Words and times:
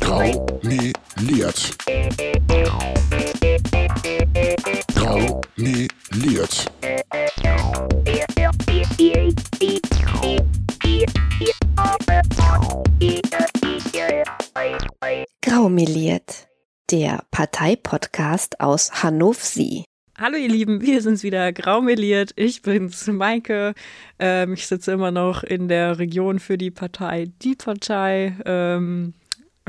Graumeliert. 0.00 1.76
Graumeliert. 4.94 6.72
Graumeliert, 15.40 16.48
der 16.90 17.24
Parteipodcast 17.30 18.60
aus 18.60 19.02
Hannover. 19.02 19.84
Hallo 20.20 20.36
ihr 20.36 20.50
Lieben, 20.50 20.82
wir 20.82 21.00
sind's 21.00 21.22
wieder, 21.22 21.50
graumeliert. 21.50 22.32
Ich 22.36 22.60
bin's, 22.60 23.06
Maike. 23.06 23.72
Ähm, 24.18 24.52
ich 24.52 24.66
sitze 24.66 24.92
immer 24.92 25.10
noch 25.10 25.42
in 25.42 25.66
der 25.66 25.98
Region 25.98 26.40
für 26.40 26.58
die 26.58 26.70
Partei 26.70 27.30
Die 27.40 27.54
Partei. 27.54 28.36
Ähm, 28.44 29.14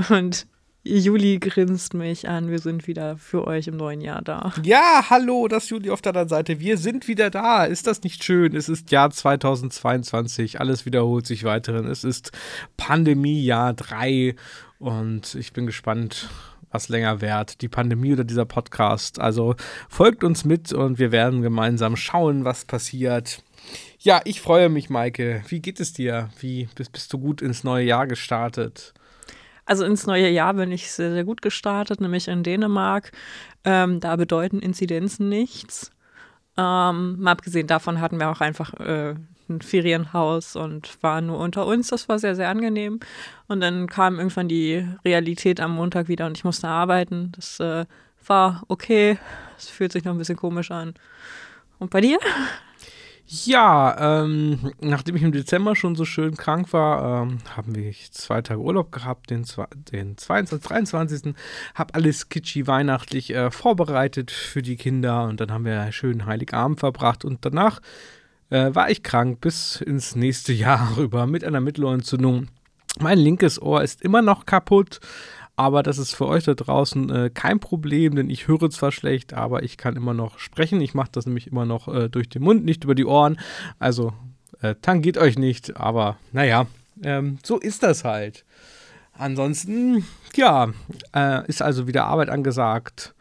und 0.10 0.46
Juli 0.84 1.40
grinst 1.40 1.94
mich 1.94 2.28
an. 2.28 2.50
Wir 2.50 2.60
sind 2.60 2.86
wieder 2.86 3.16
für 3.16 3.48
euch 3.48 3.68
im 3.68 3.78
neuen 3.78 4.02
Jahr 4.02 4.22
da. 4.22 4.52
Ja, 4.62 5.06
hallo, 5.10 5.48
das 5.48 5.64
ist 5.64 5.70
Juli 5.70 5.90
auf 5.90 6.02
der 6.02 6.10
anderen 6.10 6.28
Seite. 6.28 6.60
Wir 6.60 6.78
sind 6.78 7.08
wieder 7.08 7.30
da. 7.30 7.64
Ist 7.64 7.88
das 7.88 8.04
nicht 8.04 8.22
schön? 8.22 8.54
Es 8.54 8.68
ist 8.68 8.92
Jahr 8.92 9.10
2022. 9.10 10.60
Alles 10.60 10.86
wiederholt 10.86 11.28
sich 11.28 11.46
weiterhin. 11.46 11.86
Es 11.86 12.04
ist 12.04 12.34
Pandemiejahr 12.76 13.74
3 13.74 14.36
und 14.80 15.34
ich 15.36 15.54
bin 15.54 15.66
gespannt, 15.66 16.28
was 16.72 16.90
länger 16.90 17.22
währt, 17.22 17.62
die 17.62 17.68
Pandemie 17.68 18.14
oder 18.14 18.24
dieser 18.24 18.46
Podcast. 18.46 19.20
Also 19.20 19.56
folgt 19.90 20.24
uns 20.24 20.46
mit 20.46 20.74
und 20.74 21.00
wir 21.00 21.12
werden 21.12 21.42
gemeinsam 21.42 21.96
schauen, 21.96 22.46
was 22.46 22.66
passiert. 22.66 23.44
Ja, 24.00 24.22
ich 24.26 24.42
freue 24.42 24.70
mich, 24.70 24.90
Maike. 24.90 25.44
Wie 25.48 25.62
geht 25.62 25.80
es 25.80 25.94
dir? 25.94 26.30
Wie 26.40 26.68
bist, 26.76 26.92
bist 26.92 27.14
du 27.14 27.20
gut 27.20 27.42
ins 27.42 27.64
neue 27.64 27.86
Jahr 27.86 28.08
gestartet? 28.08 28.94
Also 29.66 29.86
ins 29.86 30.08
neue 30.08 30.30
Jahr 30.30 30.54
bin 30.54 30.72
ich 30.72 30.92
sehr, 30.92 31.12
sehr 31.12 31.24
gut 31.24 31.42
gestartet, 31.42 32.02
nämlich 32.02 32.28
in 32.28 32.44
Dänemark. 32.44 33.12
Ähm, 33.64 34.00
da 34.00 34.16
bedeuten 34.16 34.60
Inzidenzen 34.60 35.30
nichts. 35.30 35.92
Ähm, 36.58 37.20
mal 37.20 37.32
abgesehen 37.32 37.68
davon 37.68 38.02
hatten 38.02 38.20
wir 38.20 38.30
auch 38.30 38.42
einfach 38.42 38.74
äh, 38.80 39.16
ein 39.52 39.62
Ferienhaus 39.62 40.56
und 40.56 40.98
waren 41.02 41.28
nur 41.28 41.40
unter 41.40 41.66
uns. 41.66 41.90
Das 41.90 42.10
war 42.10 42.20
sehr, 42.20 42.36
sehr 42.36 42.50
angenehm. 42.50 43.00
Und 43.48 43.62
dann 43.62 43.88
kam 43.88 44.18
irgendwann 44.18 44.48
die 44.48 44.88
Realität 45.06 45.60
am 45.60 45.76
Montag 45.76 46.08
wieder 46.08 46.26
und 46.26 46.38
ich 46.38 46.44
musste 46.44 46.68
arbeiten. 46.68 47.32
Das 47.36 47.60
äh, 47.60 47.86
war 48.26 48.64
okay. 48.68 49.18
Es 49.58 49.70
fühlt 49.70 49.92
sich 49.92 50.04
noch 50.04 50.14
ein 50.14 50.18
bisschen 50.18 50.38
komisch 50.38 50.72
an. 50.72 50.94
Und 51.80 51.90
bei 51.90 52.02
dir? 52.02 52.20
Ja, 53.46 54.24
ähm, 54.24 54.74
nachdem 54.82 55.16
ich 55.16 55.24
im 55.24 55.32
Dezember 55.32 55.74
schon 55.74 55.96
so 55.96 56.04
schön 56.04 56.36
krank 56.36 56.74
war, 56.74 57.24
ähm, 57.24 57.38
haben 57.56 57.74
wir 57.76 57.94
zwei 58.12 58.42
Tage 58.42 58.60
Urlaub 58.60 58.92
gehabt, 58.92 59.30
den, 59.30 59.46
den 59.90 60.18
22, 60.18 60.68
23. 60.68 61.36
Hab 61.74 61.96
alles 61.96 62.28
kitschy 62.28 62.68
weihnachtlich 62.68 63.34
äh, 63.34 63.50
vorbereitet 63.50 64.32
für 64.32 64.62
die 64.62 64.76
Kinder 64.76 65.24
und 65.24 65.40
dann 65.40 65.50
haben 65.50 65.64
wir 65.64 65.94
schön 65.94 66.26
Heiligabend 66.26 66.82
verbracht 66.82 67.24
und 67.24 67.46
danach 67.46 67.80
äh, 68.52 68.76
war 68.76 68.92
ich 68.92 69.02
krank 69.02 69.42
bis 69.42 69.82
ins 69.82 70.16
nächste 70.16 70.54
Jahr 70.54 70.94
rüber 70.98 71.26
mit 71.26 71.44
einer 71.44 71.62
Mittelohrentzündung. 71.62 72.50
Mein 73.00 73.18
linkes 73.18 73.60
Ohr 73.60 73.82
ist 73.82 74.02
immer 74.02 74.22
noch 74.22 74.46
kaputt, 74.46 75.00
aber 75.56 75.82
das 75.82 75.98
ist 75.98 76.14
für 76.14 76.28
euch 76.28 76.44
da 76.44 76.54
draußen 76.54 77.10
äh, 77.10 77.30
kein 77.34 77.60
Problem, 77.60 78.16
denn 78.16 78.30
ich 78.30 78.48
höre 78.48 78.70
zwar 78.70 78.92
schlecht, 78.92 79.34
aber 79.34 79.64
ich 79.64 79.78
kann 79.78 79.96
immer 79.96 80.14
noch 80.14 80.40
sprechen. 80.40 80.82
Ich 80.82 80.94
mache 80.94 81.10
das 81.12 81.26
nämlich 81.26 81.48
immer 81.48 81.66
noch 81.66 81.88
äh, 81.88 82.10
durch 82.10 82.30
den 82.30 82.44
Mund, 82.44 82.66
nicht 82.66 82.84
über 82.84 82.96
die 82.96 83.06
Ohren. 83.06 83.40
Also 83.80 84.14
äh, 84.62 84.76
tangiert 84.82 85.18
euch 85.18 85.38
nicht, 85.38 85.78
aber 85.78 86.18
naja, 86.34 86.68
ähm, 87.04 87.40
so 87.44 87.58
ist 87.58 87.84
das 87.84 88.04
halt. 88.04 88.46
Ansonsten, 89.14 90.06
ja, 90.36 90.70
äh, 91.16 91.48
ist 91.48 91.62
also 91.62 91.88
wieder 91.88 92.06
Arbeit 92.06 92.30
angesagt. 92.30 93.14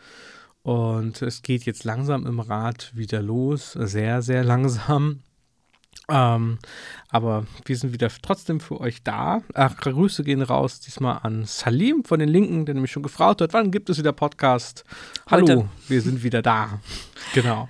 Und 0.62 1.22
es 1.22 1.42
geht 1.42 1.64
jetzt 1.64 1.84
langsam 1.84 2.26
im 2.26 2.40
Rad 2.40 2.90
wieder 2.94 3.22
los, 3.22 3.72
sehr, 3.72 4.22
sehr 4.22 4.44
langsam. 4.44 5.20
Ähm, 6.08 6.58
aber 7.08 7.46
wir 7.64 7.76
sind 7.76 7.92
wieder 7.92 8.10
trotzdem 8.22 8.60
für 8.60 8.80
euch 8.80 9.02
da. 9.02 9.42
Ach, 9.54 9.76
Grüße 9.76 10.24
gehen 10.24 10.42
raus 10.42 10.80
diesmal 10.80 11.20
an 11.22 11.44
Salim 11.44 12.04
von 12.04 12.18
den 12.18 12.28
Linken, 12.28 12.66
der 12.66 12.74
nämlich 12.74 12.90
schon 12.90 13.02
gefragt 13.02 13.40
hat, 13.40 13.52
wann 13.52 13.70
gibt 13.70 13.88
es 13.90 13.98
wieder 13.98 14.12
Podcast? 14.12 14.84
Hallo, 15.30 15.48
Heute. 15.48 15.68
wir 15.88 16.02
sind 16.02 16.22
wieder 16.22 16.42
da. 16.42 16.80
genau. 17.32 17.68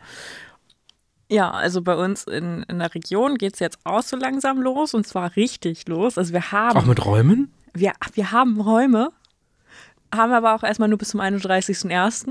Ja, 1.30 1.50
also 1.50 1.82
bei 1.82 1.94
uns 1.94 2.24
in, 2.24 2.64
in 2.64 2.80
der 2.80 2.92
Region 2.92 3.36
geht 3.36 3.54
es 3.54 3.60
jetzt 3.60 3.78
auch 3.84 4.02
so 4.02 4.16
langsam 4.16 4.60
los 4.60 4.94
und 4.94 5.06
zwar 5.06 5.36
richtig 5.36 5.86
los. 5.86 6.18
Also 6.18 6.32
wir 6.32 6.50
haben. 6.50 6.76
Auch 6.76 6.86
mit 6.86 7.04
Räumen? 7.04 7.52
Wir, 7.72 7.92
wir 8.14 8.32
haben 8.32 8.60
Räume, 8.60 9.10
haben 10.14 10.32
aber 10.32 10.54
auch 10.54 10.62
erstmal 10.62 10.88
nur 10.88 10.98
bis 10.98 11.10
zum 11.10 11.20
31.01. 11.20 12.28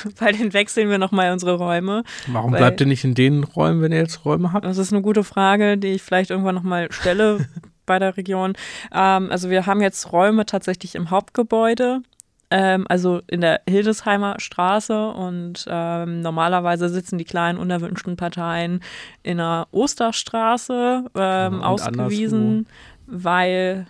weil 0.18 0.32
dann 0.36 0.52
wechseln 0.52 0.90
wir 0.90 0.98
nochmal 0.98 1.32
unsere 1.32 1.54
Räume. 1.56 2.04
Warum 2.26 2.52
bleibt 2.52 2.80
ihr 2.80 2.86
nicht 2.86 3.04
in 3.04 3.14
den 3.14 3.44
Räumen, 3.44 3.82
wenn 3.82 3.92
ihr 3.92 3.98
jetzt 3.98 4.24
Räume 4.24 4.52
habt? 4.52 4.64
Das 4.64 4.78
ist 4.78 4.92
eine 4.92 5.02
gute 5.02 5.24
Frage, 5.24 5.78
die 5.78 5.88
ich 5.88 6.02
vielleicht 6.02 6.30
irgendwann 6.30 6.54
nochmal 6.54 6.90
stelle 6.90 7.46
bei 7.86 7.98
der 7.98 8.16
Region. 8.16 8.54
Ähm, 8.92 9.30
also 9.30 9.50
wir 9.50 9.66
haben 9.66 9.80
jetzt 9.80 10.12
Räume 10.12 10.46
tatsächlich 10.46 10.94
im 10.94 11.10
Hauptgebäude, 11.10 12.02
ähm, 12.50 12.86
also 12.88 13.20
in 13.26 13.40
der 13.40 13.62
Hildesheimer 13.68 14.36
Straße 14.38 15.08
und 15.10 15.64
ähm, 15.68 16.20
normalerweise 16.20 16.88
sitzen 16.88 17.18
die 17.18 17.24
kleinen 17.24 17.58
unerwünschten 17.58 18.16
Parteien 18.16 18.80
in 19.22 19.38
der 19.38 19.66
Osterstraße 19.72 21.04
ähm, 21.14 21.62
ausgewiesen, 21.62 22.66
weil 23.06 23.86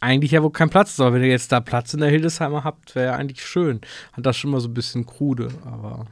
eigentlich 0.00 0.32
ja 0.32 0.42
wohl 0.42 0.52
kein 0.52 0.70
Platz 0.70 0.90
ist, 0.90 1.00
aber 1.00 1.14
wenn 1.14 1.22
ihr 1.22 1.30
jetzt 1.30 1.52
da 1.52 1.60
Platz 1.60 1.94
in 1.94 2.00
der 2.00 2.10
Hildesheimer 2.10 2.64
habt, 2.64 2.94
wäre 2.94 3.06
ja 3.06 3.16
eigentlich 3.16 3.44
schön. 3.44 3.80
Hat 4.12 4.24
das 4.24 4.36
schon 4.36 4.50
mal 4.50 4.60
so 4.60 4.68
ein 4.68 4.74
bisschen 4.74 5.06
krude, 5.06 5.48
aber. 5.64 6.06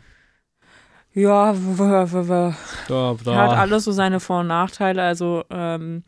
Ja, 1.14 1.52
da, 1.52 3.16
da. 3.24 3.36
hat 3.36 3.58
alles 3.58 3.84
so 3.84 3.92
seine 3.92 4.20
Vor- 4.20 4.40
und 4.40 4.48
Nachteile. 4.48 5.02
Also, 5.02 5.44
ähm, 5.50 6.04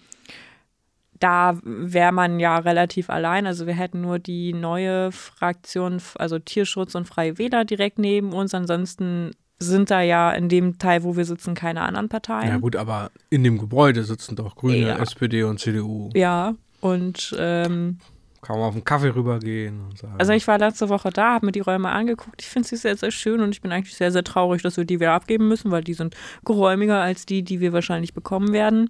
da 1.20 1.58
wäre 1.62 2.12
man 2.12 2.40
ja 2.40 2.58
relativ 2.58 3.10
allein. 3.10 3.46
Also 3.46 3.66
wir 3.66 3.74
hätten 3.74 4.00
nur 4.00 4.18
die 4.18 4.52
neue 4.52 5.12
Fraktion, 5.12 6.00
also 6.16 6.38
Tierschutz 6.38 6.94
und 6.94 7.06
Freie 7.06 7.38
Wähler 7.38 7.64
direkt 7.64 7.98
neben 7.98 8.32
uns. 8.32 8.54
Ansonsten 8.54 9.32
sind 9.58 9.90
da 9.90 10.00
ja 10.00 10.32
in 10.32 10.48
dem 10.48 10.78
Teil, 10.78 11.02
wo 11.02 11.16
wir 11.16 11.26
sitzen, 11.26 11.54
keine 11.54 11.82
anderen 11.82 12.08
Parteien. 12.08 12.48
Ja 12.48 12.56
gut, 12.56 12.74
aber 12.74 13.10
in 13.28 13.44
dem 13.44 13.58
Gebäude 13.58 14.04
sitzen 14.04 14.34
doch 14.34 14.56
Grüne, 14.56 14.78
ja. 14.78 14.98
SPD 14.98 15.42
und 15.42 15.60
CDU. 15.60 16.08
Ja, 16.14 16.54
und 16.80 17.34
ähm, 17.38 17.98
kann 18.42 18.58
man 18.58 18.68
auf 18.68 18.74
einen 18.74 18.84
Kaffee 18.84 19.14
rübergehen 19.14 19.80
und 19.80 19.98
sagen. 19.98 20.14
Also 20.18 20.32
ich 20.32 20.48
war 20.48 20.58
letzte 20.58 20.88
Woche 20.88 21.10
da, 21.10 21.34
habe 21.34 21.46
mir 21.46 21.52
die 21.52 21.60
Räume 21.60 21.90
angeguckt. 21.90 22.40
Ich 22.40 22.48
finde 22.48 22.68
sie 22.68 22.76
sehr, 22.76 22.96
sehr 22.96 23.10
schön 23.10 23.40
und 23.40 23.50
ich 23.50 23.60
bin 23.60 23.70
eigentlich 23.70 23.94
sehr, 23.94 24.10
sehr 24.10 24.24
traurig, 24.24 24.62
dass 24.62 24.76
wir 24.76 24.84
die 24.84 24.98
wieder 24.98 25.12
abgeben 25.12 25.46
müssen, 25.46 25.70
weil 25.70 25.84
die 25.84 25.94
sind 25.94 26.16
geräumiger 26.44 27.00
als 27.00 27.26
die, 27.26 27.42
die 27.42 27.60
wir 27.60 27.72
wahrscheinlich 27.72 28.14
bekommen 28.14 28.52
werden. 28.52 28.88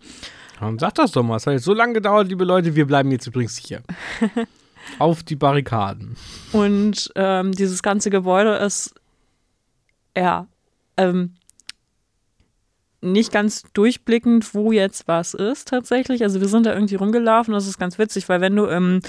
Dann 0.61 0.79
sag 0.79 0.95
das 0.95 1.13
doch 1.13 1.23
mal. 1.23 1.37
Es 1.37 1.47
hat 1.47 1.55
jetzt 1.55 1.65
so 1.65 1.75
lange 1.75 1.95
gedauert, 1.95 2.29
liebe 2.29 2.45
Leute. 2.45 2.77
Wir 2.77 2.87
bleiben 2.87 3.11
jetzt 3.11 3.27
übrigens 3.27 3.57
hier. 3.57 3.83
auf 4.99 5.23
die 5.23 5.37
Barrikaden. 5.37 6.17
Und 6.53 7.13
ähm, 7.17 7.53
dieses 7.53 7.83
ganze 7.83 8.11
Gebäude 8.11 8.55
ist, 8.57 8.95
ja, 10.17 10.47
ähm, 10.97 11.35
nicht 13.03 13.33
ganz 13.33 13.65
durchblickend, 13.73 14.55
wo 14.55 14.73
jetzt 14.73 15.09
was 15.09 15.35
ist 15.35 15.69
tatsächlich. 15.69 16.23
Also 16.23 16.41
wir 16.41 16.49
sind 16.49 16.67
da 16.67 16.75
irgendwie 16.75 16.97
rumgelaufen, 16.97 17.55
das 17.55 17.67
ist 17.67 17.79
ganz 17.79 17.99
witzig, 17.99 18.29
weil 18.29 18.41
wenn 18.41 18.57
du 18.57 18.67
im 18.67 19.01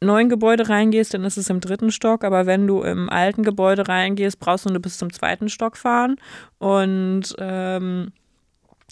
neuen 0.00 0.28
Gebäude 0.28 0.68
reingehst, 0.68 1.14
dann 1.14 1.24
ist 1.24 1.36
es 1.36 1.50
im 1.50 1.60
dritten 1.60 1.90
Stock, 1.90 2.24
aber 2.24 2.46
wenn 2.46 2.66
du 2.66 2.82
im 2.82 3.08
alten 3.08 3.42
Gebäude 3.42 3.88
reingehst, 3.88 4.40
brauchst 4.40 4.66
du 4.66 4.70
nur 4.70 4.82
bis 4.82 4.98
zum 4.98 5.12
zweiten 5.12 5.48
Stock 5.48 5.76
fahren. 5.76 6.16
Und 6.58 7.34
ähm, 7.38 8.12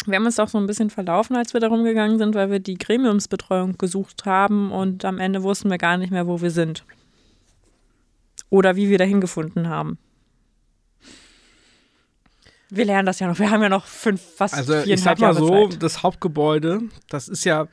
wir 0.06 0.16
haben 0.16 0.25
uns 0.25 0.38
auch 0.38 0.48
so 0.48 0.58
ein 0.58 0.66
bisschen 0.66 0.91
verlaufen, 0.91 1.37
als 1.37 1.52
wir 1.52 1.61
da 1.61 1.69
rumgegangen 1.69 2.19
sind, 2.19 2.34
weil 2.34 2.50
wir 2.50 2.61
die 2.61 2.78
Gremiumsbetreuung 2.78 3.76
gesucht 3.76 4.25
haben 4.25 4.70
und 4.70 5.05
am 5.05 5.19
Ende 5.19 5.43
wussten 5.43 5.70
wir 5.70 5.78
gar 5.78 5.99
nicht 5.99 6.11
mehr, 6.11 6.26
wo 6.26 6.40
wir 6.40 6.50
sind. 6.50 6.84
Oder 8.49 8.76
wie 8.76 8.88
wir 8.88 8.99
dahin 8.99 9.20
gefunden 9.20 9.69
haben. 9.69 9.99
Wir 12.70 12.84
lernen 12.84 13.06
das 13.06 13.19
ja 13.19 13.26
noch. 13.26 13.38
Wir 13.38 13.50
haben 13.50 13.62
ja 13.62 13.69
noch 13.69 13.87
fünf, 13.87 14.20
fast 14.37 14.55
Also 14.55 14.75
ich 14.76 15.02
sag 15.02 15.19
mal 15.19 15.34
so, 15.34 15.69
Zeit. 15.69 15.82
das 15.82 16.02
Hauptgebäude, 16.02 16.81
das 17.08 17.28
ist 17.28 17.44
ja 17.44 17.67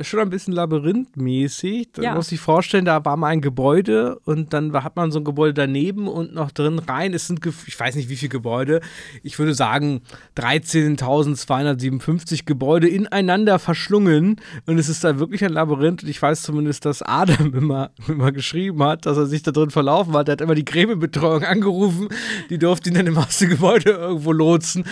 schon 0.00 0.20
ein 0.20 0.30
bisschen 0.30 0.54
labyrinthmäßig. 0.54 1.90
Da 1.92 2.02
ja. 2.02 2.14
muss 2.14 2.32
ich 2.32 2.40
vorstellen, 2.40 2.84
da 2.84 3.04
war 3.04 3.16
mal 3.16 3.28
ein 3.28 3.40
Gebäude 3.40 4.18
und 4.24 4.52
dann 4.52 4.72
hat 4.72 4.96
man 4.96 5.10
so 5.10 5.20
ein 5.20 5.24
Gebäude 5.24 5.54
daneben 5.54 6.08
und 6.08 6.34
noch 6.34 6.50
drin 6.50 6.78
rein. 6.78 7.14
Es 7.14 7.26
sind, 7.26 7.44
ich 7.44 7.78
weiß 7.78 7.96
nicht 7.96 8.08
wie 8.08 8.16
viele 8.16 8.30
Gebäude, 8.30 8.80
ich 9.22 9.38
würde 9.38 9.54
sagen 9.54 10.02
13.257 10.36 12.44
Gebäude 12.44 12.88
ineinander 12.88 13.58
verschlungen 13.58 14.36
und 14.66 14.78
es 14.78 14.88
ist 14.88 15.04
da 15.04 15.18
wirklich 15.18 15.44
ein 15.44 15.52
Labyrinth 15.52 16.02
und 16.02 16.08
ich 16.08 16.20
weiß 16.20 16.42
zumindest, 16.42 16.84
dass 16.84 17.02
Adam 17.02 17.54
immer, 17.54 17.90
immer 18.08 18.32
geschrieben 18.32 18.82
hat, 18.82 19.06
dass 19.06 19.16
er 19.16 19.26
sich 19.26 19.42
da 19.42 19.50
drin 19.50 19.70
verlaufen 19.70 20.14
hat. 20.14 20.28
Er 20.28 20.32
hat 20.32 20.40
immer 20.40 20.54
die 20.54 20.64
Gräbebetreuung 20.64 21.44
angerufen, 21.44 22.08
die 22.50 22.58
durfte 22.58 22.90
ihn 22.90 22.94
dann 22.94 23.06
im 23.06 23.16
ersten 23.16 23.48
Gebäude 23.48 23.90
irgendwo 23.90 24.32
lotsen 24.32 24.84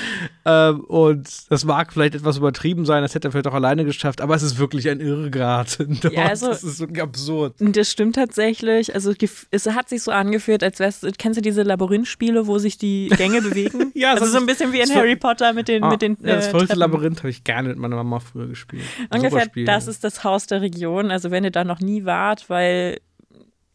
ähm, 0.46 0.80
und 0.84 1.28
das 1.50 1.64
mag 1.64 1.92
vielleicht 1.92 2.14
etwas 2.14 2.36
übertrieben 2.38 2.86
sein, 2.86 3.02
das 3.02 3.14
hätte 3.14 3.28
er 3.28 3.32
vielleicht 3.32 3.48
auch 3.48 3.54
alleine 3.54 3.84
geschafft, 3.84 4.20
aber 4.20 4.34
es 4.36 4.42
ist 4.44 4.58
wirklich 4.58 4.88
ein 4.88 5.00
Irrgrad. 5.00 5.78
Dort. 6.02 6.14
Ja, 6.14 6.26
also- 6.26 6.48
das 6.48 6.62
ist 6.62 6.78
wirklich 6.80 7.02
absurd. 7.02 7.54
Das 7.58 7.90
stimmt 7.90 8.14
tatsächlich. 8.14 8.94
Also 8.94 9.12
es 9.50 9.66
hat 9.68 9.88
sich 9.88 10.02
so 10.02 10.12
angefühlt, 10.12 10.62
als 10.62 10.78
wär's, 10.78 11.00
kennst 11.18 11.36
du 11.38 11.42
diese 11.42 11.62
Labyrinthspiele, 11.64 12.46
wo 12.46 12.58
sich 12.58 12.78
die 12.78 13.08
Gänge 13.16 13.42
bewegen? 13.42 13.92
Ja, 13.94 14.12
also 14.12 14.26
so- 14.26 14.38
ein 14.38 14.46
bisschen 14.46 14.72
wie 14.72 14.80
in 14.80 14.94
Harry 14.94 15.16
Potter 15.16 15.52
mit 15.52 15.68
den, 15.68 15.82
Ah, 15.82 15.90
mit 15.90 16.02
den 16.02 16.16
ja, 16.22 16.36
das 16.36 16.46
äh, 16.46 16.50
verrückte. 16.50 16.74
Labyrinth 16.76 17.18
habe 17.20 17.30
ich 17.30 17.42
gerne 17.44 17.68
mit 17.70 17.78
meiner 17.78 17.96
Mama 17.96 18.20
früher 18.20 18.46
gespielt. 18.46 18.82
Ungefähr, 19.10 19.46
das 19.64 19.88
ist 19.88 20.04
das 20.04 20.22
Haus 20.22 20.46
der 20.46 20.60
Region. 20.60 21.10
Also 21.10 21.30
wenn 21.30 21.44
ihr 21.44 21.50
da 21.50 21.64
noch 21.64 21.80
nie 21.80 22.04
wart, 22.04 22.48
weil 22.48 22.98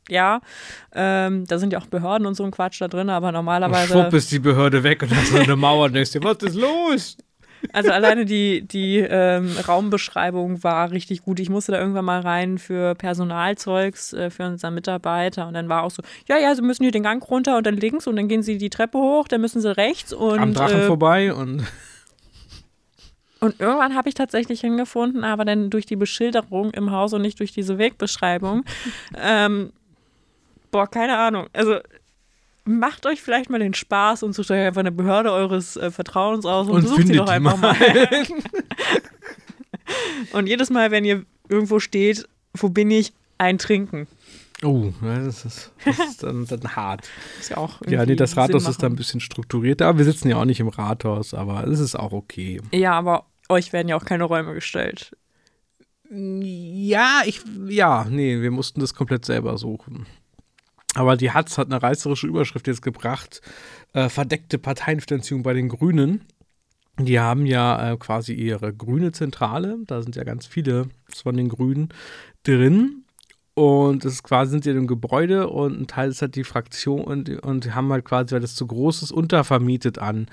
ja, 0.10 0.42
ähm, 0.94 1.46
da 1.48 1.58
sind 1.58 1.74
ja 1.74 1.80
auch 1.80 1.86
Behörden 1.86 2.28
und 2.28 2.36
so 2.36 2.44
ein 2.44 2.52
Quatsch 2.52 2.82
da 2.82 2.88
drin, 2.88 3.10
aber 3.10 3.28
Und 3.28 3.34
normalerweise, 3.34 3.94
schwupp 3.94 4.14
ist 4.14 4.32
die 4.32 4.40
Behörde 4.40 4.84
weg 4.84 5.04
und 5.04 5.14
so 5.28 5.38
eine 5.38 5.56
Mauer 5.56 5.86
und 5.86 5.94
denkst 5.94 6.12
dir, 6.12 6.24
was 6.24 6.38
ist 6.38 6.56
los? 6.56 7.18
also 7.74 7.92
alleine 7.92 8.26
die, 8.26 8.62
die 8.68 8.98
ähm, 8.98 9.56
Raumbeschreibung 9.68 10.64
war 10.64 10.92
richtig 10.92 11.24
gut. 11.24 11.40
Ich 11.40 11.50
musste 11.50 11.74
da 11.74 11.80
irgendwann 11.80 12.06
mal 12.06 12.22
rein 12.22 12.58
für 12.58 12.96
Personalzeugs 12.96 14.14
äh, 14.14 14.30
für 14.30 14.48
unseren 14.48 14.74
Mitarbeiter 14.74 15.48
und 15.48 15.54
dann 15.54 15.70
war 15.70 15.84
auch 15.84 15.92
so, 15.92 16.02
ja, 16.28 16.38
ja, 16.38 16.56
sie 16.56 16.62
müssen 16.62 16.84
hier 16.84 16.92
den 16.92 17.04
Gang 17.04 17.28
runter 17.30 17.58
und 17.58 17.66
dann 17.66 17.78
links 17.78 18.08
und 18.08 18.16
dann 18.16 18.28
gehen 18.28 18.44
sie 18.44 18.58
die 18.58 18.70
Treppe 18.70 18.98
hoch, 18.98 19.28
dann 19.28 19.42
müssen 19.42 19.62
sie 19.62 19.76
rechts 19.76 20.14
und 20.14 20.40
Am 20.40 20.54
Drachen 20.54 20.82
äh, 20.82 20.88
vorbei 20.88 21.34
und 21.34 21.64
Und 23.40 23.60
irgendwann 23.60 23.96
habe 23.96 24.08
ich 24.08 24.14
tatsächlich 24.14 24.62
hingefunden, 24.62 25.24
aber 25.24 25.46
dann 25.46 25.72
durch 25.72 25.88
die 25.88 25.96
Beschilderung 25.96 26.70
im 26.72 26.92
Haus 26.92 27.14
und 27.14 27.24
nicht 27.24 27.40
durch 27.40 27.52
diese 27.52 27.80
Wegbeschreibung. 27.80 28.64
ähm, 29.20 29.72
boah, 30.72 30.88
keine 30.88 31.18
Ahnung. 31.18 31.48
Also 31.54 31.80
macht 32.64 33.06
euch 33.06 33.22
vielleicht 33.22 33.50
mal 33.50 33.60
den 33.60 33.74
Spaß 33.74 34.24
und 34.24 34.34
sucht 34.34 34.52
euch 34.52 34.66
einfach 34.66 34.80
eine 34.80 34.92
Behörde 34.92 35.32
eures 35.32 35.78
äh, 35.78 35.92
Vertrauens 35.92 36.46
aus 36.46 36.68
und, 36.68 36.76
Und 36.76 36.84
besucht 36.84 37.08
sie 37.08 37.14
doch 37.14 37.30
einfach 37.30 37.58
mal. 37.58 37.74
mal. 37.74 38.26
und 40.34 40.48
jedes 40.48 40.70
Mal, 40.70 40.92
wenn 40.92 41.06
ihr 41.06 41.26
irgendwo 41.50 41.80
steht, 41.80 42.28
wo 42.54 42.70
bin 42.70 42.92
ich, 42.92 43.14
ein 43.38 43.58
Trinken. 43.58 44.08
Oh, 44.64 44.94
das 45.02 45.44
ist, 45.46 45.72
das 45.84 45.98
ist 45.98 46.24
dann, 46.24 46.46
dann 46.46 46.76
hart. 46.76 47.10
Ist 47.40 47.50
ja 47.50 47.58
auch 47.58 47.82
Ja, 47.88 48.06
nee, 48.06 48.16
das 48.16 48.38
Rathaus 48.38 48.68
ist 48.68 48.84
da 48.84 48.88
ein 48.88 48.96
bisschen 48.96 49.20
strukturierter, 49.20 49.88
aber 49.88 49.98
wir 49.98 50.06
sitzen 50.06 50.30
ja 50.30 50.38
auch 50.38 50.46
nicht 50.46 50.60
im 50.60 50.68
Rathaus, 50.68 51.34
aber 51.34 51.66
es 51.66 51.80
ist 51.80 51.96
auch 51.96 52.12
okay. 52.12 52.62
Ja, 52.72 52.94
aber 52.94 53.26
euch 53.50 53.74
werden 53.74 53.88
ja 53.88 53.96
auch 53.96 54.06
keine 54.06 54.26
Räume 54.26 54.54
gestellt. 54.54 55.18
Ja, 56.12 57.22
ich, 57.26 57.42
ja, 57.68 58.06
nee, 58.08 58.40
wir 58.42 58.52
mussten 58.52 58.82
das 58.82 58.94
komplett 58.94 59.26
selber 59.26 59.58
suchen. 59.58 60.06
Aber 60.96 61.16
die 61.16 61.32
Hatz 61.32 61.58
hat 61.58 61.68
eine 61.68 61.82
reißerische 61.82 62.28
Überschrift 62.28 62.68
jetzt 62.68 62.82
gebracht. 62.82 63.42
Äh, 63.94 64.10
verdeckte 64.10 64.58
Parteienfinanzierung 64.58 65.44
bei 65.44 65.54
den 65.54 65.70
Grünen. 65.70 66.26
Die 67.00 67.20
haben 67.20 67.46
ja 67.46 67.92
äh, 67.92 67.98
quasi 67.98 68.34
ihre 68.34 68.74
grüne 68.74 69.12
Zentrale. 69.12 69.78
Da 69.86 70.02
sind 70.02 70.16
ja 70.16 70.24
ganz 70.24 70.46
viele 70.46 70.90
von 71.14 71.38
den 71.38 71.50
Grünen 71.50 71.90
drin. 72.44 73.06
Und 73.54 74.06
es 74.06 74.24
quasi 74.24 74.52
sind 74.52 74.66
in 74.66 74.78
einem 74.78 74.88
Gebäude 74.88 75.50
und 75.50 75.80
ein 75.80 75.88
Teil 75.88 76.10
ist 76.10 76.22
halt 76.22 76.36
die 76.36 76.46
Fraktion 76.46 77.04
und, 77.04 77.30
und 77.44 77.66
die 77.66 77.74
haben 77.74 77.92
halt 77.92 78.06
quasi, 78.06 78.34
weil 78.34 78.40
das 78.40 78.56
zu 78.56 78.66
groß 78.66 79.04
ist, 79.04 79.12
untervermietet 79.12 80.00
an, 80.00 80.28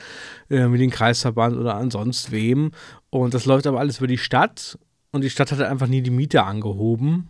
äh, 0.49 0.71
wie 0.71 0.79
den 0.79 0.91
Kreisverband 0.91 1.57
oder 1.57 1.75
an 1.75 1.91
sonst 1.91 2.31
wem. 2.31 2.71
Und 3.11 3.35
das 3.35 3.45
läuft 3.45 3.67
aber 3.67 3.81
alles 3.81 3.99
über 3.99 4.07
die 4.07 4.19
Stadt 4.19 4.79
und 5.11 5.25
die 5.25 5.31
Stadt 5.31 5.51
hat 5.51 5.59
halt 5.59 5.69
einfach 5.69 5.89
nie 5.89 6.01
die 6.01 6.13
Miete 6.13 6.45
angehoben. 6.45 7.29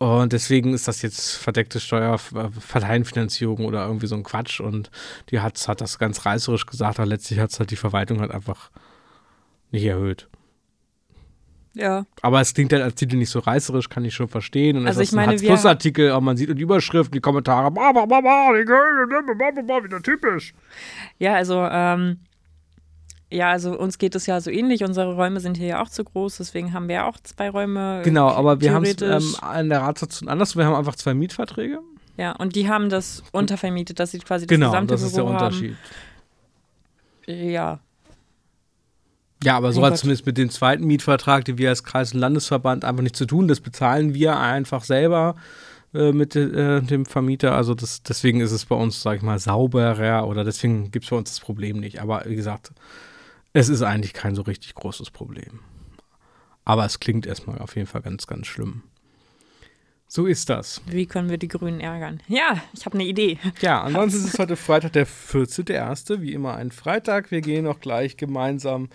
Und 0.00 0.32
deswegen 0.32 0.74
ist 0.74 0.86
das 0.86 1.02
jetzt 1.02 1.34
verdeckte 1.36 1.80
Steuerparteienfinanzierung 1.80 3.64
oder 3.66 3.86
irgendwie 3.86 4.06
so 4.06 4.14
ein 4.14 4.22
Quatsch. 4.22 4.60
Und 4.60 4.90
die 5.30 5.40
Hatz 5.40 5.66
hat 5.66 5.80
das 5.80 5.98
ganz 5.98 6.24
reißerisch 6.24 6.66
gesagt, 6.66 6.98
aber 7.00 7.06
letztlich 7.06 7.40
hat 7.40 7.50
es 7.50 7.58
halt 7.58 7.70
die 7.72 7.76
Verwaltung 7.76 8.20
halt 8.20 8.30
einfach 8.30 8.70
nicht 9.72 9.84
erhöht. 9.84 10.28
Ja. 11.74 12.06
Aber 12.22 12.40
es 12.40 12.54
klingt 12.54 12.72
halt 12.72 12.82
als 12.82 12.94
Titel 12.96 13.16
nicht 13.16 13.30
so 13.30 13.38
reißerisch, 13.40 13.88
kann 13.88 14.04
ich 14.04 14.14
schon 14.14 14.28
verstehen. 14.28 14.76
Und 14.78 14.86
Also 14.86 15.00
es 15.00 15.08
ich 15.08 15.12
ist 15.12 15.18
ein 15.18 15.26
meine, 15.26 15.40
wir- 15.40 15.48
Plus 15.48 15.66
Artikel, 15.66 16.10
aber 16.10 16.20
man 16.20 16.36
sieht 16.36 16.56
die 16.56 16.62
Überschrift, 16.62 17.12
die 17.14 17.20
Kommentare, 17.20 17.70
bah, 17.70 17.92
bah, 17.92 18.06
bah, 18.06 18.20
bah, 18.20 18.52
die 18.58 18.64
Grünen, 18.64 19.08
bah, 19.08 19.34
bah, 19.38 19.50
bah, 19.54 19.62
bah, 19.66 19.84
wieder 19.84 20.02
typisch. 20.02 20.54
Ja, 21.18 21.34
also, 21.34 21.60
ähm, 21.70 22.18
ja, 23.30 23.50
also 23.50 23.78
uns 23.78 23.98
geht 23.98 24.14
es 24.14 24.26
ja 24.26 24.40
so 24.40 24.50
ähnlich. 24.50 24.84
Unsere 24.84 25.14
Räume 25.14 25.40
sind 25.40 25.56
hier 25.56 25.66
ja 25.66 25.82
auch 25.82 25.88
zu 25.88 26.04
groß, 26.04 26.38
deswegen 26.38 26.72
haben 26.72 26.88
wir 26.88 26.94
ja 26.96 27.06
auch 27.08 27.18
zwei 27.22 27.50
Räume. 27.50 28.00
Genau, 28.04 28.28
aber 28.28 28.60
wir 28.60 28.72
haben 28.72 28.84
es 28.84 29.00
ähm, 29.02 29.34
in 29.60 29.68
der 29.68 29.82
Ratssitzung 29.82 30.28
anders. 30.28 30.56
Wir 30.56 30.64
haben 30.66 30.74
einfach 30.74 30.96
zwei 30.96 31.14
Mietverträge. 31.14 31.80
Ja, 32.16 32.32
und 32.32 32.56
die 32.56 32.68
haben 32.68 32.88
das 32.90 33.22
untervermietet, 33.32 34.00
dass 34.00 34.10
sie 34.10 34.18
quasi 34.18 34.46
das 34.46 34.54
Genau, 34.54 34.70
gesamte 34.70 34.94
das 34.94 35.02
ist 35.02 35.16
der 35.16 35.24
Unterschied. 35.24 35.76
haben. 37.26 37.48
Ja, 37.50 37.80
Ja, 39.44 39.56
aber 39.56 39.72
so 39.72 39.82
hat 39.84 39.90
Gott. 39.92 39.98
zumindest 40.00 40.26
mit 40.26 40.36
dem 40.38 40.50
zweiten 40.50 40.84
Mietvertrag, 40.84 41.44
den 41.44 41.58
wir 41.58 41.68
als 41.68 41.84
Kreis- 41.84 42.12
und 42.14 42.18
Landesverband 42.20 42.84
einfach 42.84 43.02
nicht 43.02 43.14
zu 43.16 43.24
tun. 43.26 43.46
Das 43.46 43.60
bezahlen 43.60 44.14
wir 44.14 44.36
einfach 44.40 44.82
selber 44.82 45.36
äh, 45.94 46.10
mit 46.12 46.34
äh, 46.34 46.80
dem 46.82 47.06
Vermieter. 47.06 47.54
Also 47.54 47.74
das, 47.74 48.02
deswegen 48.02 48.40
ist 48.40 48.50
es 48.52 48.64
bei 48.64 48.74
uns, 48.74 49.00
sag 49.02 49.16
ich 49.18 49.22
mal, 49.22 49.38
sauberer 49.38 50.26
oder 50.26 50.42
deswegen 50.42 50.90
gibt 50.90 51.04
es 51.04 51.10
bei 51.10 51.16
uns 51.16 51.30
das 51.30 51.40
Problem 51.40 51.78
nicht. 51.78 52.00
Aber 52.00 52.24
wie 52.26 52.34
gesagt, 52.36 52.72
es 53.52 53.68
ist 53.68 53.82
eigentlich 53.82 54.12
kein 54.12 54.34
so 54.34 54.42
richtig 54.42 54.74
großes 54.74 55.10
Problem. 55.10 55.60
Aber 56.64 56.84
es 56.84 57.00
klingt 57.00 57.26
erstmal 57.26 57.58
auf 57.58 57.76
jeden 57.76 57.86
Fall 57.86 58.02
ganz, 58.02 58.26
ganz 58.26 58.46
schlimm. 58.46 58.82
So 60.10 60.24
ist 60.24 60.48
das. 60.48 60.80
wie 60.86 61.04
können 61.04 61.28
wir 61.28 61.36
die 61.36 61.48
Grünen 61.48 61.80
ärgern? 61.80 62.20
Ja, 62.28 62.62
ich 62.72 62.86
habe 62.86 62.94
eine 62.94 63.04
Idee. 63.06 63.38
Ja, 63.60 63.82
ansonsten 63.82 64.20
ist 64.24 64.32
es 64.34 64.38
heute 64.38 64.56
Freitag, 64.56 64.94
der 64.94 65.06
14.01., 65.06 66.22
wie 66.22 66.32
immer 66.32 66.54
ein 66.54 66.70
Freitag. 66.70 67.30
Wir 67.30 67.42
gehen 67.42 67.66
auch 67.66 67.78
gleich 67.80 68.16
gemeinsam 68.16 68.88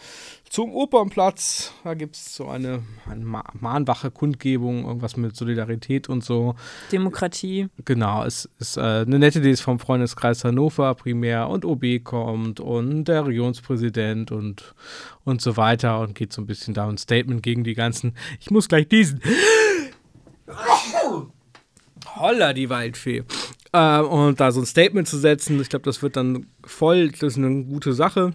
zum 0.50 0.74
Opernplatz. 0.74 1.72
Da 1.84 1.94
gibt 1.94 2.16
es 2.16 2.34
so 2.34 2.48
eine, 2.48 2.82
eine 3.08 3.24
Ma- 3.24 3.44
mahnwache 3.60 4.10
Kundgebung, 4.10 4.86
irgendwas 4.88 5.16
mit 5.16 5.36
Solidarität 5.36 6.10
und 6.10 6.24
so. 6.24 6.56
Demokratie. 6.92 7.68
Genau, 7.86 8.24
es 8.26 8.50
ist 8.58 8.78
äh, 8.78 8.82
eine 8.82 9.20
nette 9.20 9.38
Idee 9.38 9.52
ist 9.52 9.62
vom 9.62 9.78
Freundeskreis 9.78 10.44
Hannover 10.44 10.96
primär 10.96 11.48
und 11.48 11.64
OB 11.64 12.04
kommt 12.04 12.60
und 12.60 13.06
der 13.06 13.28
Regionspräsident 13.28 14.32
und, 14.32 14.74
und 15.26 15.42
so 15.44 15.58
weiter 15.58 16.00
und 16.00 16.16
geht 16.16 16.34
so 16.34 16.42
ein 16.42 16.48
bisschen 16.48 16.74
da 16.74 16.88
ein 16.90 16.98
Statement 16.98 17.44
gegen 17.44 17.64
die 17.64 17.76
ganzen. 17.76 18.16
Ich 18.40 18.50
muss 18.50 18.68
gleich 18.68 18.88
diesen. 18.88 19.22
Holla, 22.16 22.54
die 22.54 22.70
Waldfee. 22.70 23.24
Äh, 23.72 24.00
und 24.00 24.40
da 24.40 24.52
so 24.52 24.62
ein 24.62 24.66
Statement 24.66 25.08
zu 25.08 25.18
setzen, 25.18 25.60
ich 25.62 25.70
glaube, 25.70 25.86
das 25.86 26.02
wird 26.02 26.16
dann 26.16 26.48
voll, 26.64 27.10
das 27.10 27.34
ist 27.34 27.38
eine 27.38 27.64
gute 27.64 27.94
Sache. 27.94 28.34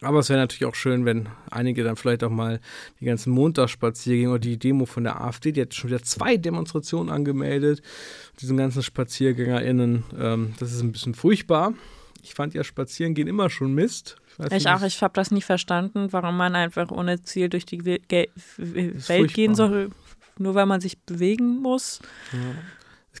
Aber 0.00 0.18
es 0.18 0.28
wäre 0.28 0.40
natürlich 0.40 0.64
auch 0.64 0.74
schön, 0.74 1.04
wenn 1.04 1.28
einige 1.50 1.84
dann 1.84 1.96
vielleicht 1.96 2.24
auch 2.24 2.30
mal 2.30 2.60
die 3.00 3.04
ganzen 3.04 3.32
Montagsspaziergänge 3.32 4.30
oder 4.30 4.40
die 4.40 4.58
Demo 4.58 4.84
von 4.84 5.04
der 5.04 5.20
AfD, 5.20 5.52
die 5.52 5.60
hat 5.60 5.74
schon 5.74 5.90
wieder 5.90 6.02
zwei 6.02 6.36
Demonstrationen 6.36 7.12
angemeldet, 7.12 7.82
diesen 8.40 8.56
ganzen 8.56 8.82
SpaziergängerInnen, 8.82 10.04
ähm, 10.18 10.54
das 10.58 10.72
ist 10.72 10.82
ein 10.82 10.90
bisschen 10.90 11.14
furchtbar. 11.14 11.74
Ich 12.22 12.34
fand 12.34 12.54
ja 12.54 12.64
Spazierengehen 12.64 13.28
immer 13.28 13.48
schon 13.50 13.74
Mist. 13.74 14.16
Ich 14.38 14.50
nicht, 14.50 14.68
auch, 14.68 14.82
ich 14.82 15.02
habe 15.02 15.14
das 15.14 15.30
nie 15.30 15.42
verstanden, 15.42 16.08
warum 16.12 16.36
man 16.36 16.56
einfach 16.56 16.90
ohne 16.90 17.22
Ziel 17.22 17.48
durch 17.48 17.66
die 17.66 17.78
Ge 17.78 18.00
Welt 18.56 19.02
furchtbar. 19.02 19.26
gehen 19.26 19.54
soll, 19.54 19.90
nur 20.38 20.54
weil 20.54 20.66
man 20.66 20.80
sich 20.80 20.98
bewegen 20.98 21.60
muss. 21.60 22.00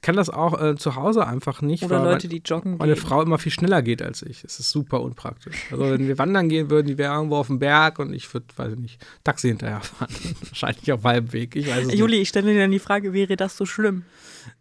Ich 0.02 0.04
kann 0.04 0.16
das 0.16 0.30
auch 0.30 0.60
äh, 0.60 0.74
zu 0.74 0.96
Hause 0.96 1.28
einfach 1.28 1.62
nicht, 1.62 1.84
Oder 1.84 2.02
Leute, 2.02 2.26
die 2.26 2.42
joggen 2.44 2.76
meine 2.76 2.94
gehen. 2.94 3.00
Frau 3.00 3.22
immer 3.22 3.38
viel 3.38 3.52
schneller 3.52 3.82
geht 3.82 4.02
als 4.02 4.22
ich. 4.22 4.42
Es 4.42 4.58
ist 4.58 4.70
super 4.70 5.00
unpraktisch. 5.00 5.54
Also 5.70 5.88
wenn 5.88 6.08
wir 6.08 6.18
wandern 6.18 6.48
gehen 6.48 6.70
würden, 6.70 6.88
die 6.88 6.98
wäre 6.98 7.14
irgendwo 7.14 7.36
auf 7.36 7.46
dem 7.46 7.60
Berg 7.60 8.00
und 8.00 8.12
ich 8.12 8.34
würde, 8.34 8.46
weiß 8.56 8.72
ich 8.72 8.78
nicht, 8.80 9.06
Taxi 9.22 9.46
hinterherfahren. 9.46 10.12
Wahrscheinlich 10.48 10.90
auf 10.90 11.04
halbem 11.04 11.32
Weg. 11.32 11.54
Ich 11.54 11.68
weiß 11.68 11.82
es 11.82 11.86
nicht. 11.86 11.98
Juli, 12.00 12.16
ich 12.16 12.30
stelle 12.30 12.52
dir 12.52 12.58
dann 12.58 12.72
die 12.72 12.80
Frage, 12.80 13.12
wäre 13.12 13.36
das 13.36 13.56
so 13.56 13.64
schlimm? 13.64 14.02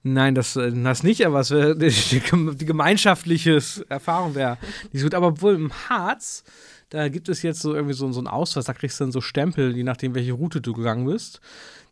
Nein, 0.04 0.36
das, 0.36 0.56
äh, 0.58 0.72
das 0.72 1.02
nicht, 1.02 1.26
aber 1.26 1.40
es 1.40 1.50
wäre 1.50 1.76
die, 1.76 1.90
die, 1.90 2.56
die 2.58 2.66
gemeinschaftliche 2.66 3.60
Erfahrung 3.90 4.36
wäre 4.36 4.60
nicht 4.92 5.02
so 5.02 5.08
gut. 5.08 5.16
Aber 5.16 5.42
wohl 5.42 5.56
im 5.56 5.72
Harz, 5.90 6.44
da 6.92 7.08
gibt 7.08 7.30
es 7.30 7.42
jetzt 7.42 7.62
so 7.62 7.74
irgendwie 7.74 7.94
so, 7.94 8.12
so 8.12 8.20
einen 8.20 8.28
Ausweis, 8.28 8.66
da 8.66 8.74
kriegst 8.74 9.00
du 9.00 9.06
dann 9.06 9.14
so 9.14 9.22
Stempel, 9.22 9.76
je 9.76 9.84
nachdem, 9.84 10.14
welche 10.14 10.34
Route 10.34 10.60
du 10.60 10.74
gegangen 10.74 11.06
bist. 11.06 11.40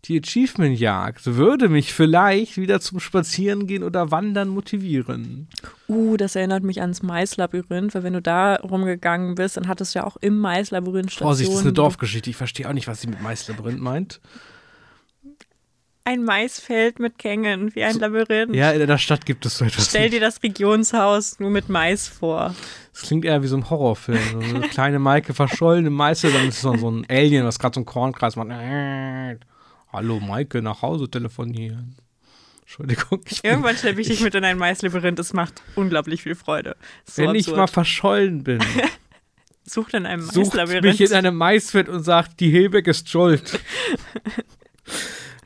Die 0.06 0.20
Achievement-Jagd 0.20 1.26
würde 1.26 1.68
mich 1.68 1.94
vielleicht 1.94 2.58
wieder 2.58 2.80
zum 2.82 3.00
Spazierengehen 3.00 3.84
oder 3.84 4.12
Wandern 4.12 4.50
motivieren. 4.50 5.48
Uh, 5.88 6.16
das 6.16 6.36
erinnert 6.36 6.64
mich 6.64 6.82
ans 6.82 7.02
Maislabyrinth, 7.02 7.96
weil 7.96 8.04
wenn 8.04 8.14
du 8.14 8.22
da 8.22 8.56
rumgegangen 8.56 9.36
bist, 9.36 9.58
dann 9.58 9.68
hattest 9.68 9.96
du 9.96 10.00
ja 10.00 10.06
auch 10.06 10.18
im 10.18 10.38
Maislabyrinth 10.38 11.12
Stationen. 11.12 11.28
Vorsicht, 11.28 11.50
das 11.50 11.60
ist 11.60 11.66
eine 11.66 11.74
Dorfgeschichte. 11.74 12.30
Ich 12.30 12.38
verstehe 12.38 12.68
auch 12.68 12.74
nicht, 12.74 12.88
was 12.88 13.02
sie 13.02 13.08
mit 13.08 13.22
Maislabyrinth 13.22 13.80
meint. 13.80 14.20
Ein 16.10 16.24
Maisfeld 16.24 16.98
mit 16.98 17.20
Gängen, 17.20 17.76
wie 17.76 17.84
ein 17.84 18.00
Labyrinth. 18.00 18.56
Ja, 18.56 18.72
in 18.72 18.88
der 18.88 18.98
Stadt 18.98 19.28
gibt 19.28 19.46
es 19.46 19.60
so 19.60 19.66
etwas. 19.66 19.90
Stell 19.90 20.10
dir 20.10 20.20
das 20.20 20.42
Regionshaus 20.42 21.40
nur 21.40 21.52
mit 21.52 21.70
Mais 21.70 22.08
vor. 22.08 22.56
Das 22.94 23.04
klingt 23.04 23.26
eher 23.26 23.44
wie 23.44 23.48
so 23.48 23.56
ein 23.56 23.70
Horrorfilm. 23.70 24.18
So 24.50 24.56
eine 24.56 24.68
kleine 24.70 24.98
Maike 24.98 25.36
verschollen 25.36 25.86
im 25.86 25.94
Meißel, 25.94 26.32
dann 26.32 26.48
ist 26.48 26.62
so 26.62 26.76
so 26.78 26.90
ein 26.90 27.06
Alien, 27.08 27.46
was 27.46 27.60
gerade 27.60 27.76
so 27.76 27.82
einen 27.82 27.86
Kornkreis 27.86 28.36
macht. 28.36 28.50
Hallo 29.94 30.20
Maike, 30.20 30.64
nach 30.64 30.82
Hause 30.82 31.12
telefonieren. 31.12 31.96
Entschuldigung. 32.62 33.22
Ich 33.30 33.44
Irgendwann 33.44 33.78
schleppe 33.78 34.02
ich 34.02 34.08
dich 34.08 34.22
mit 34.22 34.34
in 34.34 34.44
ein 34.44 34.58
Maislabyrinth. 34.58 35.20
Es 35.20 35.34
macht 35.34 35.62
unglaublich 35.76 36.24
viel 36.24 36.34
Freude. 36.34 36.76
So 37.06 37.22
wenn 37.22 37.36
ich 37.36 37.42
absurd. 37.42 37.58
mal 37.58 37.68
verschollen 37.68 38.44
bin, 38.44 38.60
Sucht 39.64 39.94
in 39.94 40.08
einem 40.08 40.24
sucht 40.24 40.56
Maislabyrinth. 40.56 40.86
mich 40.86 41.02
in 41.02 41.14
einem 41.14 41.36
Maisfeld 41.36 41.88
und 41.88 42.02
sagt, 42.02 42.40
die 42.40 42.50
Hilbeck 42.50 42.88
ist 42.88 43.08
schuld. 43.10 43.60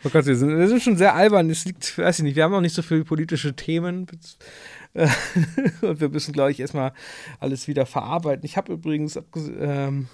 Oh 0.03 0.09
Gott, 0.09 0.25
wir 0.25 0.35
sind, 0.35 0.57
wir 0.57 0.67
sind 0.67 0.83
schon 0.83 0.97
sehr 0.97 1.15
albern. 1.15 1.49
Es 1.49 1.65
liegt, 1.65 1.97
weiß 1.97 2.19
ich 2.19 2.23
nicht, 2.23 2.35
wir 2.35 2.43
haben 2.43 2.51
noch 2.51 2.61
nicht 2.61 2.75
so 2.75 2.81
viele 2.81 3.05
politische 3.05 3.55
Themen. 3.55 4.07
Und 5.81 5.99
wir 6.01 6.09
müssen, 6.09 6.33
glaube 6.33 6.51
ich, 6.51 6.59
erstmal 6.59 6.93
alles 7.39 7.67
wieder 7.67 7.85
verarbeiten. 7.85 8.45
Ich 8.45 8.57
habe 8.57 8.73
übrigens 8.73 9.17
ähm, 9.59 10.07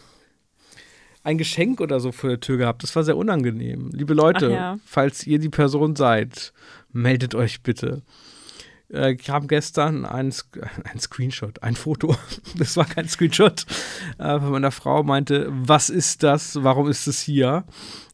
ein 1.23 1.37
Geschenk 1.37 1.81
oder 1.81 1.99
so 1.99 2.11
vor 2.11 2.29
der 2.29 2.39
Tür 2.39 2.57
gehabt. 2.57 2.83
Das 2.83 2.95
war 2.95 3.03
sehr 3.03 3.17
unangenehm. 3.17 3.89
Liebe 3.91 4.13
Leute, 4.13 4.51
ja. 4.51 4.79
falls 4.85 5.25
ihr 5.25 5.39
die 5.39 5.49
Person 5.49 5.95
seid, 5.95 6.53
meldet 6.91 7.35
euch 7.35 7.61
bitte. 7.63 8.03
Äh, 8.91 9.15
kam 9.15 9.47
gestern 9.47 10.05
ein, 10.05 10.33
ein 10.83 10.99
Screenshot, 10.99 11.61
ein 11.61 11.75
Foto. 11.75 12.15
das 12.57 12.75
war 12.77 12.85
kein 12.85 13.07
Screenshot. 13.07 13.65
Äh, 14.17 14.39
von 14.39 14.51
meiner 14.51 14.71
Frau 14.71 15.03
meinte, 15.03 15.47
was 15.49 15.89
ist 15.89 16.23
das? 16.23 16.63
Warum 16.63 16.89
ist 16.89 17.05
es 17.07 17.21
hier? 17.21 17.65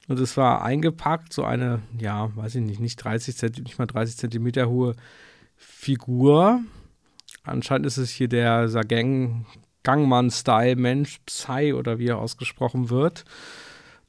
Und 0.08 0.20
es 0.20 0.38
war 0.38 0.64
eingepackt, 0.64 1.34
so 1.34 1.44
eine, 1.44 1.82
ja, 1.98 2.36
weiß 2.36 2.56
ich 2.56 2.62
nicht, 2.62 2.80
nicht 2.80 2.98
30 2.98 3.36
Zentimeter, 3.36 3.70
nicht 3.70 3.80
mal 3.80 3.88
30 3.88 4.18
Zentimeter 4.18 4.70
hohe 4.70 4.96
Figur. 5.56 6.62
Anscheinend 7.44 7.88
ist 7.88 7.98
es 7.98 8.10
hier 8.12 8.28
der 8.28 8.68
Gang, 8.88 9.46
Gangmann-Style-Mensch, 9.84 11.20
Psy 11.26 11.74
oder 11.74 11.98
wie 12.00 12.08
er 12.08 12.20
ausgesprochen 12.20 12.90
wird, 12.90 13.26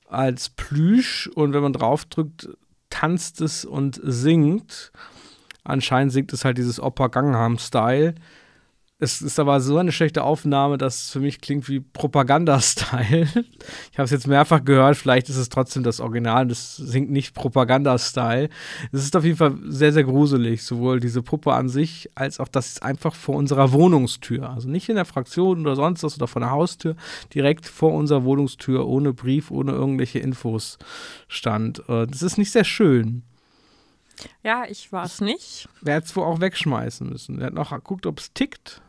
als 0.07 0.51
Plüsch. 0.51 1.29
Und 1.29 1.53
wenn 1.53 1.63
man 1.63 1.73
draufdrückt, 1.73 2.49
tanzt 2.91 3.41
es 3.41 3.65
und 3.65 4.01
singt. 4.03 4.93
Anscheinend 5.65 6.13
singt 6.13 6.33
es 6.33 6.45
halt 6.45 6.59
dieses 6.59 6.81
Opa 6.81 7.09
Gangnam-Style 7.09 8.15
es 8.99 9.21
ist 9.21 9.39
aber 9.39 9.61
so 9.61 9.77
eine 9.77 9.93
schlechte 9.93 10.25
Aufnahme, 10.25 10.79
dass 10.79 11.03
es 11.03 11.11
für 11.11 11.21
mich 11.21 11.43
klingt 11.43 11.69
wie 11.69 11.81
Propaganda-Style. 11.81 13.29
Ich 13.93 13.99
habe 13.99 14.05
es 14.05 14.11
jetzt 14.11 14.27
mehrfach 14.27 14.65
gehört, 14.65 14.97
vielleicht 14.97 15.29
ist 15.29 15.37
es 15.37 15.49
trotzdem 15.49 15.83
das 15.83 16.01
Original, 16.01 16.47
das 16.47 16.77
singt 16.77 17.11
nicht 17.11 17.35
Propaganda-Style. 17.35 18.49
Es 18.93 19.03
ist 19.03 19.17
auf 19.17 19.25
jeden 19.25 19.37
Fall 19.37 19.55
sehr, 19.67 19.93
sehr 19.93 20.05
gruselig, 20.05 20.63
sowohl 20.63 21.01
diese 21.01 21.23
Puppe 21.23 21.53
an 21.55 21.69
sich, 21.69 22.11
als 22.15 22.39
auch 22.39 22.49
das 22.49 22.69
ist 22.69 22.83
einfach 22.83 23.15
vor 23.15 23.35
unserer 23.37 23.73
Wohnungstür. 23.73 24.51
Also 24.51 24.69
nicht 24.69 24.89
in 24.89 24.97
der 24.97 25.05
Fraktion 25.05 25.61
oder 25.61 25.77
sonst 25.77 26.03
was 26.03 26.17
oder 26.17 26.29
vor 26.29 26.41
der 26.41 26.51
Haustür, 26.51 26.95
direkt 27.35 27.67
vor 27.67 27.93
unserer 27.93 28.25
Wohnungstür, 28.25 28.87
ohne 28.87 29.13
Brief, 29.13 29.51
ohne 29.51 29.73
irgendwelche 29.73 30.19
Infos 30.19 30.79
stand. 31.27 31.81
Äh, 31.89 32.07
das 32.07 32.23
ist 32.23 32.39
nicht 32.39 32.53
sehr 32.53 32.65
schön. 32.65 33.23
Ja, 34.43 34.65
ich 34.69 34.93
war 34.93 35.05
es 35.05 35.21
nicht. 35.21 35.69
Wer 35.81 35.97
hat 35.97 36.05
es 36.05 36.17
wohl 36.17 36.25
auch 36.25 36.41
wegschmeißen 36.41 37.09
müssen. 37.09 37.41
Er 37.41 37.49
hat 37.49 37.55
noch 37.55 37.71
geguckt, 37.71 38.07
ob 38.07 38.21
es 38.21 38.33
tickt. 38.33 38.83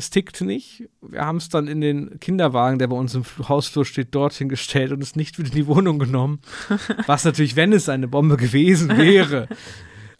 Es 0.00 0.08
tickt 0.08 0.40
nicht. 0.40 0.88
Wir 1.02 1.26
haben 1.26 1.36
es 1.36 1.50
dann 1.50 1.68
in 1.68 1.82
den 1.82 2.18
Kinderwagen, 2.20 2.78
der 2.78 2.86
bei 2.86 2.96
uns 2.96 3.14
im 3.14 3.22
Hausflur 3.46 3.84
steht, 3.84 4.14
dorthin 4.14 4.48
gestellt 4.48 4.92
und 4.92 5.02
es 5.02 5.14
nicht 5.14 5.38
wieder 5.38 5.50
in 5.50 5.54
die 5.54 5.66
Wohnung 5.66 5.98
genommen. 5.98 6.40
Was 7.06 7.26
natürlich, 7.26 7.54
wenn 7.54 7.74
es 7.74 7.90
eine 7.90 8.08
Bombe 8.08 8.38
gewesen 8.38 8.96
wäre, 8.96 9.46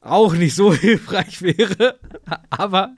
auch 0.02 0.34
nicht 0.34 0.54
so 0.54 0.74
hilfreich 0.74 1.40
wäre. 1.40 1.98
Aber 2.50 2.94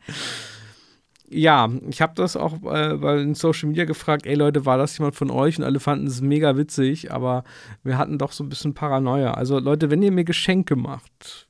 ja, 1.28 1.70
ich 1.88 2.02
habe 2.02 2.14
das 2.16 2.36
auch 2.36 2.54
äh, 2.64 2.96
bei 2.96 3.20
in 3.20 3.36
Social 3.36 3.68
Media 3.68 3.84
gefragt, 3.84 4.26
ey 4.26 4.34
Leute, 4.34 4.66
war 4.66 4.76
das 4.76 4.98
jemand 4.98 5.14
von 5.14 5.30
euch? 5.30 5.58
Und 5.58 5.64
alle 5.64 5.78
fanden 5.78 6.08
es 6.08 6.20
mega 6.20 6.56
witzig, 6.56 7.12
aber 7.12 7.44
wir 7.84 7.96
hatten 7.96 8.18
doch 8.18 8.32
so 8.32 8.42
ein 8.42 8.48
bisschen 8.48 8.74
Paranoia. 8.74 9.34
Also 9.34 9.60
Leute, 9.60 9.88
wenn 9.88 10.02
ihr 10.02 10.10
mir 10.10 10.24
Geschenke 10.24 10.74
macht, 10.74 11.46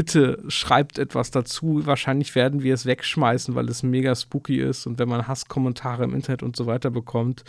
bitte 0.00 0.42
schreibt 0.48 0.98
etwas 0.98 1.30
dazu. 1.30 1.84
Wahrscheinlich 1.84 2.34
werden 2.34 2.62
wir 2.62 2.72
es 2.72 2.86
wegschmeißen, 2.86 3.54
weil 3.54 3.68
es 3.68 3.82
mega 3.82 4.14
spooky 4.14 4.58
ist 4.58 4.86
und 4.86 4.98
wenn 4.98 5.10
man 5.10 5.28
Hasskommentare 5.28 6.04
im 6.04 6.14
Internet 6.14 6.42
und 6.42 6.56
so 6.56 6.64
weiter 6.64 6.90
bekommt 6.90 7.44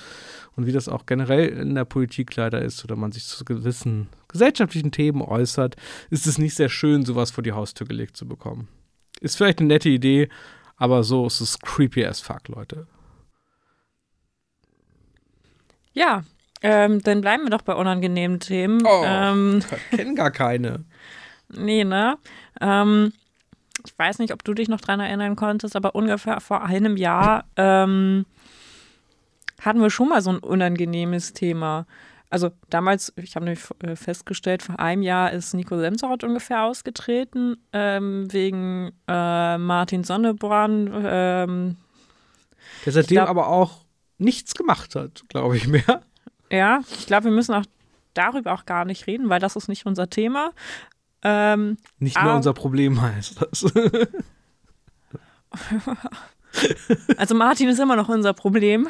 und 0.58 0.66
wie 0.66 0.74
das 0.74 0.90
auch 0.90 1.06
generell 1.06 1.48
in 1.48 1.76
der 1.76 1.86
Politik 1.86 2.36
leider 2.36 2.62
ist 2.62 2.84
oder 2.84 2.98
man 2.98 3.14
sich 3.14 3.24
zu 3.24 3.46
gewissen 3.46 4.10
gesellschaftlichen 4.28 4.92
Themen 4.92 5.22
äußert, 5.22 5.78
ist 6.10 6.28
es 6.28 6.38
nicht 6.38 6.56
sehr 6.56 6.68
schön, 6.68 7.06
sowas 7.06 7.32
vor 7.32 7.42
die 7.42 7.54
Haustür 7.54 7.88
gelegt 7.88 8.18
zu 8.18 8.28
bekommen. 8.28 8.68
Ist 9.22 9.38
vielleicht 9.38 9.60
eine 9.60 9.70
nette 9.70 9.88
Idee, 9.88 10.28
aber 10.76 11.06
so 11.06 11.28
ist 11.28 11.40
es 11.40 11.58
creepy 11.58 12.06
as 12.06 12.20
fuck, 12.20 12.50
Leute. 12.50 12.86
Ja, 15.94 16.26
ähm, 16.62 17.02
dann 17.02 17.22
bleiben 17.22 17.44
wir 17.44 17.50
doch 17.50 17.62
bei 17.62 17.76
unangenehmen 17.76 18.42
Themen. 18.42 18.86
Oh, 18.86 19.04
ähm, 19.06 19.64
kennen 19.96 20.16
gar 20.16 20.32
keine. 20.32 20.84
nee, 21.50 21.86
ne? 21.86 22.18
Ähm, 22.62 23.14
ich 23.86 23.98
weiß 23.98 24.20
nicht, 24.20 24.34
ob 24.34 24.44
du 24.44 24.54
dich 24.54 24.70
noch 24.70 24.82
dran 24.82 25.00
erinnern 25.00 25.36
konntest, 25.36 25.76
aber 25.76 25.96
ungefähr 25.96 26.40
vor 26.40 26.64
einem 26.64 26.98
Jahr 26.98 27.46
ähm, 27.56 28.26
hatten 29.60 29.82
wir 29.82 29.90
schon 29.90 30.10
mal 30.10 30.22
so 30.22 30.32
ein 30.32 30.40
unangenehmes 30.40 31.34
Thema. 31.34 31.86
Also 32.30 32.52
damals, 32.70 33.12
ich 33.18 33.36
habe 33.36 33.46
nämlich 33.46 33.64
äh, 33.84 33.96
festgestellt, 33.96 34.64
vor 34.64 34.80
einem 34.80 35.02
Jahr 35.02 35.32
ist 35.32 35.54
Nico 35.54 35.78
Semsrott 35.78 36.24
ungefähr 36.24 36.64
ausgetreten, 36.64 37.58
ähm, 37.74 38.32
wegen 38.32 38.92
äh, 39.08 39.58
Martin 39.58 40.04
Sonnebrand. 40.04 40.92
Ähm, 41.04 41.78
Der 42.86 42.94
seitdem 42.94 43.16
glaub, 43.16 43.30
aber 43.30 43.48
auch 43.48 43.86
nichts 44.18 44.56
gemacht 44.56 44.96
hat, 44.96 45.24
glaube 45.28 45.58
ich 45.58 45.68
mehr. 45.68 46.04
Ja, 46.50 46.82
ich 46.98 47.06
glaube, 47.06 47.26
wir 47.26 47.32
müssen 47.32 47.54
auch 47.54 47.66
darüber 48.14 48.54
auch 48.54 48.66
gar 48.66 48.86
nicht 48.86 49.08
reden, 49.08 49.30
weil 49.30 49.40
das 49.40 49.56
ist 49.56 49.68
nicht 49.68 49.86
unser 49.86 50.10
Thema. 50.10 50.52
Ähm, 51.24 51.78
nicht 52.00 52.22
mehr 52.22 52.36
unser 52.36 52.54
Problem 52.54 53.02
heißt 53.02 53.42
das. 53.42 53.66
also 57.18 57.36
Martin 57.36 57.70
ist 57.70 57.80
immer 57.80 57.96
noch 57.96 58.10
unser 58.10 58.34
Problem. 58.34 58.88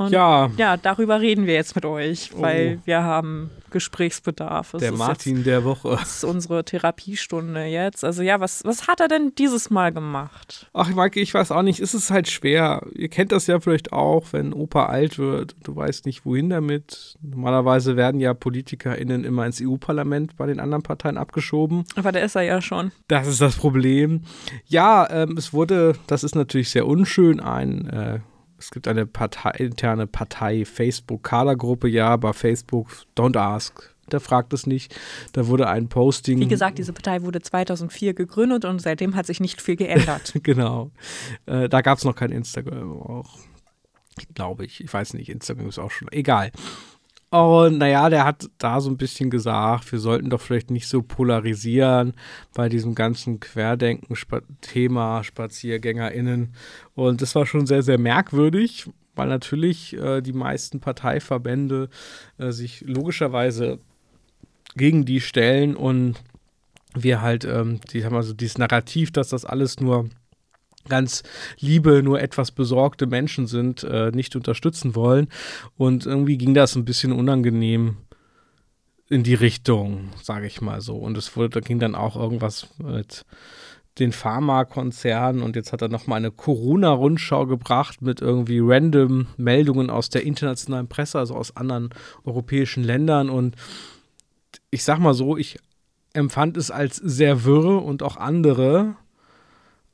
Und 0.00 0.12
ja. 0.12 0.50
ja, 0.56 0.78
darüber 0.78 1.20
reden 1.20 1.44
wir 1.44 1.52
jetzt 1.52 1.74
mit 1.74 1.84
euch, 1.84 2.30
weil 2.34 2.78
oh. 2.80 2.86
wir 2.86 3.02
haben 3.02 3.50
Gesprächsbedarf. 3.70 4.72
Es 4.72 4.80
der 4.80 4.92
Martin 4.92 5.36
jetzt, 5.36 5.46
der 5.46 5.62
Woche. 5.64 5.90
Das 5.90 6.16
ist 6.16 6.24
unsere 6.24 6.64
Therapiestunde 6.64 7.66
jetzt. 7.66 8.02
Also 8.02 8.22
ja, 8.22 8.40
was, 8.40 8.64
was 8.64 8.88
hat 8.88 9.00
er 9.00 9.08
denn 9.08 9.34
dieses 9.36 9.68
Mal 9.68 9.92
gemacht? 9.92 10.70
Ach, 10.72 10.88
Maike, 10.88 11.20
ich 11.20 11.34
weiß 11.34 11.52
auch 11.52 11.60
nicht. 11.60 11.80
Es 11.80 11.92
ist 11.92 12.10
halt 12.10 12.30
schwer. 12.30 12.80
Ihr 12.94 13.10
kennt 13.10 13.30
das 13.30 13.46
ja 13.46 13.60
vielleicht 13.60 13.92
auch, 13.92 14.24
wenn 14.30 14.54
Opa 14.54 14.86
alt 14.86 15.18
wird. 15.18 15.54
Du 15.64 15.76
weißt 15.76 16.06
nicht, 16.06 16.24
wohin 16.24 16.48
damit. 16.48 17.18
Normalerweise 17.20 17.94
werden 17.94 18.22
ja 18.22 18.32
PolitikerInnen 18.32 19.24
immer 19.24 19.44
ins 19.44 19.60
EU-Parlament 19.60 20.34
bei 20.38 20.46
den 20.46 20.60
anderen 20.60 20.82
Parteien 20.82 21.18
abgeschoben. 21.18 21.84
Aber 21.94 22.10
der 22.10 22.24
ist 22.24 22.36
er 22.36 22.42
ja 22.42 22.62
schon. 22.62 22.90
Das 23.08 23.26
ist 23.26 23.42
das 23.42 23.56
Problem. 23.56 24.22
Ja, 24.64 25.06
ähm, 25.10 25.36
es 25.36 25.52
wurde, 25.52 25.92
das 26.06 26.24
ist 26.24 26.34
natürlich 26.34 26.70
sehr 26.70 26.86
unschön, 26.86 27.38
ein 27.38 27.86
äh, 27.90 28.20
es 28.60 28.70
gibt 28.70 28.86
eine 28.86 29.06
Partei, 29.06 29.50
interne 29.52 30.06
Partei 30.06 30.64
Facebook-Kadergruppe, 30.64 31.88
ja, 31.88 32.16
bei 32.16 32.32
Facebook, 32.32 32.88
don't 33.16 33.38
ask. 33.38 33.94
Der 34.12 34.20
fragt 34.20 34.52
es 34.52 34.66
nicht. 34.66 34.94
Da 35.32 35.46
wurde 35.46 35.68
ein 35.68 35.88
Posting. 35.88 36.40
Wie 36.40 36.48
gesagt, 36.48 36.78
diese 36.78 36.92
Partei 36.92 37.22
wurde 37.22 37.40
2004 37.40 38.12
gegründet 38.14 38.64
und 38.64 38.80
seitdem 38.80 39.14
hat 39.14 39.26
sich 39.26 39.40
nicht 39.40 39.62
viel 39.62 39.76
geändert. 39.76 40.34
genau. 40.42 40.90
Äh, 41.46 41.68
da 41.68 41.80
gab 41.80 41.98
es 41.98 42.04
noch 42.04 42.16
kein 42.16 42.32
Instagram 42.32 43.00
auch. 43.00 43.38
Glaube 44.34 44.64
ich. 44.64 44.82
Ich 44.82 44.92
weiß 44.92 45.14
nicht, 45.14 45.28
Instagram 45.28 45.68
ist 45.68 45.78
auch 45.78 45.92
schon. 45.92 46.08
Egal. 46.10 46.50
Und 47.30 47.78
naja, 47.78 48.10
der 48.10 48.24
hat 48.24 48.50
da 48.58 48.80
so 48.80 48.90
ein 48.90 48.96
bisschen 48.96 49.30
gesagt, 49.30 49.92
wir 49.92 50.00
sollten 50.00 50.30
doch 50.30 50.40
vielleicht 50.40 50.70
nicht 50.72 50.88
so 50.88 51.00
polarisieren 51.02 52.14
bei 52.54 52.68
diesem 52.68 52.96
ganzen 52.96 53.38
Querdenken-Thema, 53.38 55.22
SpaziergängerInnen. 55.22 56.52
Und 56.96 57.22
das 57.22 57.36
war 57.36 57.46
schon 57.46 57.66
sehr, 57.66 57.84
sehr 57.84 57.98
merkwürdig, 57.98 58.90
weil 59.14 59.28
natürlich 59.28 59.96
äh, 59.96 60.22
die 60.22 60.32
meisten 60.32 60.80
Parteiverbände 60.80 61.88
äh, 62.38 62.50
sich 62.50 62.80
logischerweise 62.80 63.78
gegen 64.74 65.04
die 65.04 65.20
stellen 65.20 65.76
und 65.76 66.16
wir 66.94 67.20
halt, 67.22 67.44
ähm, 67.44 67.80
die 67.92 68.04
haben 68.04 68.16
also 68.16 68.34
dieses 68.34 68.58
Narrativ, 68.58 69.12
dass 69.12 69.28
das 69.28 69.44
alles 69.44 69.78
nur 69.78 70.08
ganz 70.88 71.22
liebe, 71.58 72.02
nur 72.02 72.20
etwas 72.20 72.50
besorgte 72.50 73.06
Menschen 73.06 73.46
sind, 73.46 73.84
äh, 73.84 74.10
nicht 74.12 74.34
unterstützen 74.36 74.94
wollen. 74.94 75.28
Und 75.76 76.06
irgendwie 76.06 76.38
ging 76.38 76.54
das 76.54 76.74
ein 76.76 76.84
bisschen 76.84 77.12
unangenehm 77.12 77.96
in 79.08 79.22
die 79.24 79.34
Richtung, 79.34 80.10
sage 80.22 80.46
ich 80.46 80.60
mal 80.60 80.80
so. 80.80 80.96
Und 80.96 81.16
es 81.18 81.36
wurde, 81.36 81.50
da 81.50 81.60
ging 81.60 81.78
dann 81.78 81.94
auch 81.94 82.16
irgendwas 82.16 82.68
mit 82.78 83.24
den 83.98 84.12
Pharmakonzernen 84.12 85.42
und 85.42 85.56
jetzt 85.56 85.72
hat 85.72 85.82
er 85.82 85.88
nochmal 85.88 86.18
eine 86.18 86.30
Corona-Rundschau 86.30 87.46
gebracht 87.46 88.00
mit 88.02 88.20
irgendwie 88.20 88.60
random 88.62 89.26
Meldungen 89.36 89.90
aus 89.90 90.08
der 90.08 90.24
internationalen 90.24 90.88
Presse, 90.88 91.18
also 91.18 91.34
aus 91.34 91.56
anderen 91.56 91.90
europäischen 92.24 92.84
Ländern. 92.84 93.28
Und 93.28 93.56
ich 94.70 94.84
sag 94.84 95.00
mal 95.00 95.12
so, 95.12 95.36
ich 95.36 95.58
empfand 96.12 96.56
es 96.56 96.70
als 96.70 96.96
sehr 96.96 97.44
wirr 97.44 97.84
und 97.84 98.02
auch 98.02 98.16
andere 98.16 98.96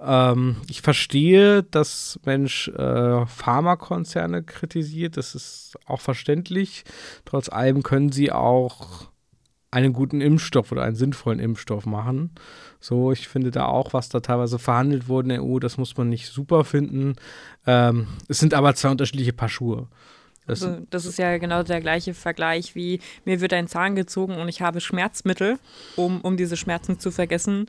ähm, 0.00 0.56
ich 0.68 0.82
verstehe, 0.82 1.62
dass 1.62 2.18
Mensch 2.24 2.68
äh, 2.68 3.26
Pharmakonzerne 3.26 4.42
kritisiert. 4.42 5.16
Das 5.16 5.34
ist 5.34 5.76
auch 5.86 6.00
verständlich. 6.00 6.84
Trotz 7.24 7.48
allem 7.48 7.82
können 7.82 8.12
sie 8.12 8.30
auch 8.32 9.10
einen 9.70 9.92
guten 9.92 10.20
Impfstoff 10.20 10.72
oder 10.72 10.82
einen 10.82 10.96
sinnvollen 10.96 11.40
Impfstoff 11.40 11.86
machen. 11.86 12.30
So, 12.80 13.12
ich 13.12 13.28
finde 13.28 13.50
da 13.50 13.66
auch, 13.66 13.92
was 13.92 14.08
da 14.08 14.20
teilweise 14.20 14.58
verhandelt 14.58 15.08
wurde 15.08 15.26
in 15.26 15.34
der 15.34 15.44
EU, 15.44 15.58
das 15.58 15.76
muss 15.76 15.96
man 15.96 16.08
nicht 16.08 16.28
super 16.28 16.64
finden. 16.64 17.16
Ähm, 17.66 18.06
es 18.28 18.38
sind 18.38 18.54
aber 18.54 18.74
zwei 18.74 18.90
unterschiedliche 18.90 19.32
Paar 19.32 19.48
Schuhe. 19.48 19.88
Das, 20.46 20.62
Also, 20.62 20.86
das 20.90 21.04
ist 21.04 21.18
ja 21.18 21.36
genau 21.38 21.62
der 21.62 21.80
gleiche 21.80 22.14
Vergleich 22.14 22.74
wie 22.74 23.00
mir 23.24 23.40
wird 23.40 23.52
ein 23.52 23.66
Zahn 23.66 23.96
gezogen 23.96 24.36
und 24.36 24.48
ich 24.48 24.62
habe 24.62 24.80
Schmerzmittel, 24.80 25.58
um, 25.96 26.20
um 26.20 26.36
diese 26.36 26.56
Schmerzen 26.56 26.98
zu 27.00 27.10
vergessen. 27.10 27.66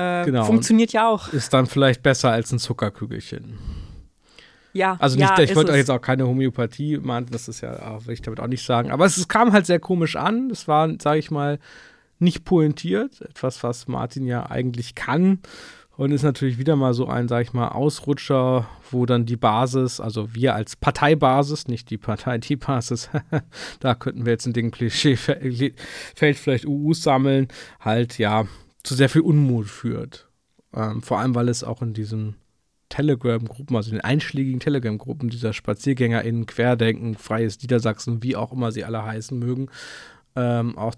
Äh, 0.00 0.24
Genau. 0.24 0.44
Funktioniert 0.44 0.92
ja 0.92 1.08
auch. 1.08 1.28
ist 1.32 1.52
dann 1.52 1.66
vielleicht 1.66 2.02
besser 2.02 2.30
als 2.30 2.52
ein 2.52 2.58
Zuckerkügelchen. 2.58 3.58
Ja, 4.72 4.96
Also 5.00 5.16
nicht, 5.18 5.28
ja, 5.28 5.38
ich 5.42 5.56
wollte 5.56 5.74
jetzt 5.74 5.90
auch 5.90 6.00
keine 6.00 6.26
Homöopathie 6.26 6.98
meinen, 6.98 7.26
das 7.26 7.48
ist 7.48 7.60
ja, 7.60 7.72
ah, 7.72 7.98
will 8.04 8.14
ich 8.14 8.22
damit 8.22 8.38
auch 8.38 8.46
nicht 8.46 8.64
sagen. 8.64 8.92
Aber 8.92 9.04
es, 9.04 9.16
es 9.16 9.26
kam 9.26 9.52
halt 9.52 9.66
sehr 9.66 9.80
komisch 9.80 10.14
an. 10.16 10.48
Es 10.50 10.68
war, 10.68 10.88
sage 11.00 11.18
ich 11.18 11.30
mal, 11.30 11.58
nicht 12.20 12.44
pointiert. 12.44 13.20
Etwas, 13.22 13.62
was 13.64 13.88
Martin 13.88 14.26
ja 14.26 14.48
eigentlich 14.48 14.94
kann. 14.94 15.40
Und 15.96 16.12
ist 16.12 16.22
natürlich 16.22 16.56
wieder 16.56 16.76
mal 16.76 16.94
so 16.94 17.08
ein, 17.08 17.28
sage 17.28 17.42
ich 17.42 17.52
mal, 17.52 17.68
Ausrutscher, 17.68 18.66
wo 18.90 19.04
dann 19.04 19.26
die 19.26 19.36
Basis, 19.36 20.00
also 20.00 20.34
wir 20.34 20.54
als 20.54 20.76
Parteibasis, 20.76 21.68
nicht 21.68 21.90
die 21.90 21.98
Partei, 21.98 22.38
die 22.38 22.56
Basis, 22.56 23.10
da 23.80 23.94
könnten 23.94 24.24
wir 24.24 24.32
jetzt 24.32 24.46
in 24.46 24.54
dem 24.54 24.70
Klischeefeld 24.70 25.74
vielleicht 26.14 26.64
UUs 26.64 27.02
sammeln, 27.02 27.48
halt 27.80 28.16
ja 28.16 28.46
zu 28.82 28.94
sehr 28.94 29.08
viel 29.08 29.22
Unmut 29.22 29.66
führt. 29.66 30.28
Ähm, 30.74 31.02
vor 31.02 31.18
allem, 31.18 31.34
weil 31.34 31.48
es 31.48 31.64
auch 31.64 31.82
in 31.82 31.94
diesen 31.94 32.36
Telegram-Gruppen, 32.88 33.76
also 33.76 33.90
in 33.90 33.96
den 33.96 34.04
einschlägigen 34.04 34.60
Telegram-Gruppen 34.60 35.30
dieser 35.30 35.52
SpaziergängerInnen, 35.52 36.46
Querdenken, 36.46 37.14
Freies 37.16 37.60
Niedersachsen, 37.60 38.22
wie 38.22 38.36
auch 38.36 38.52
immer 38.52 38.72
sie 38.72 38.84
alle 38.84 39.04
heißen 39.04 39.38
mögen, 39.38 39.68
ähm, 40.36 40.76
auch 40.76 40.94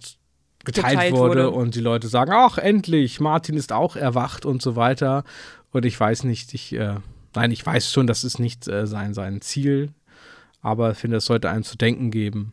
geteilt, 0.64 0.92
Geteilt 0.92 1.12
wurde, 1.14 1.44
wurde. 1.44 1.50
und 1.50 1.74
die 1.74 1.80
Leute 1.80 2.08
sagen, 2.08 2.32
ach 2.34 2.58
endlich, 2.58 3.20
Martin 3.20 3.56
ist 3.56 3.72
auch 3.72 3.96
erwacht 3.96 4.46
und 4.46 4.62
so 4.62 4.76
weiter. 4.76 5.24
Und 5.70 5.84
ich 5.84 5.98
weiß 5.98 6.24
nicht, 6.24 6.54
ich, 6.54 6.72
äh, 6.74 6.96
nein, 7.34 7.50
ich 7.50 7.64
weiß 7.64 7.92
schon, 7.92 8.06
das 8.06 8.24
ist 8.24 8.38
nicht 8.38 8.68
äh, 8.68 8.86
sein, 8.86 9.14
sein 9.14 9.40
Ziel, 9.40 9.90
aber 10.60 10.92
ich 10.92 10.98
finde, 10.98 11.18
es 11.18 11.26
sollte 11.26 11.50
einem 11.50 11.64
zu 11.64 11.76
denken 11.76 12.10
geben. 12.10 12.52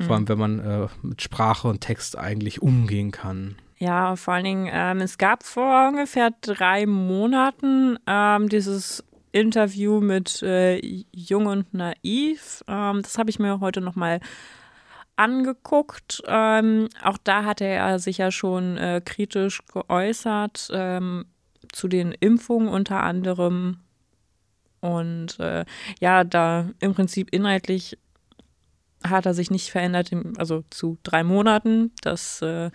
Vor 0.00 0.16
allem, 0.16 0.28
wenn 0.28 0.38
man 0.38 0.58
äh, 0.60 0.88
mit 1.02 1.20
Sprache 1.20 1.68
und 1.68 1.82
Text 1.82 2.16
eigentlich 2.16 2.62
umgehen 2.62 3.10
kann. 3.10 3.56
Ja, 3.82 4.14
vor 4.14 4.34
allen 4.34 4.44
Dingen, 4.44 4.68
ähm, 4.70 5.00
es 5.00 5.16
gab 5.16 5.42
vor 5.42 5.88
ungefähr 5.88 6.32
drei 6.42 6.84
Monaten 6.84 7.98
ähm, 8.06 8.50
dieses 8.50 9.02
Interview 9.32 10.02
mit 10.02 10.42
äh, 10.42 10.78
Jung 11.12 11.46
und 11.46 11.72
Naiv. 11.72 12.62
Ähm, 12.68 13.00
das 13.00 13.16
habe 13.16 13.30
ich 13.30 13.38
mir 13.38 13.60
heute 13.60 13.80
nochmal 13.80 14.20
angeguckt. 15.16 16.22
Ähm, 16.26 16.90
auch 17.02 17.16
da 17.24 17.44
hatte 17.44 17.64
er 17.64 17.98
sich 17.98 18.18
ja 18.18 18.30
schon 18.30 18.76
äh, 18.76 19.00
kritisch 19.02 19.62
geäußert 19.72 20.68
ähm, 20.74 21.24
zu 21.72 21.88
den 21.88 22.12
Impfungen 22.12 22.68
unter 22.68 23.02
anderem. 23.02 23.78
Und 24.80 25.40
äh, 25.40 25.64
ja, 26.00 26.24
da 26.24 26.68
im 26.80 26.92
Prinzip 26.92 27.30
inhaltlich 27.32 27.96
hat 29.02 29.24
er 29.24 29.32
sich 29.32 29.50
nicht 29.50 29.70
verändert, 29.70 30.10
also 30.36 30.64
zu 30.68 30.98
drei 31.02 31.24
Monaten, 31.24 31.92
dass 32.02 32.42
äh, 32.42 32.70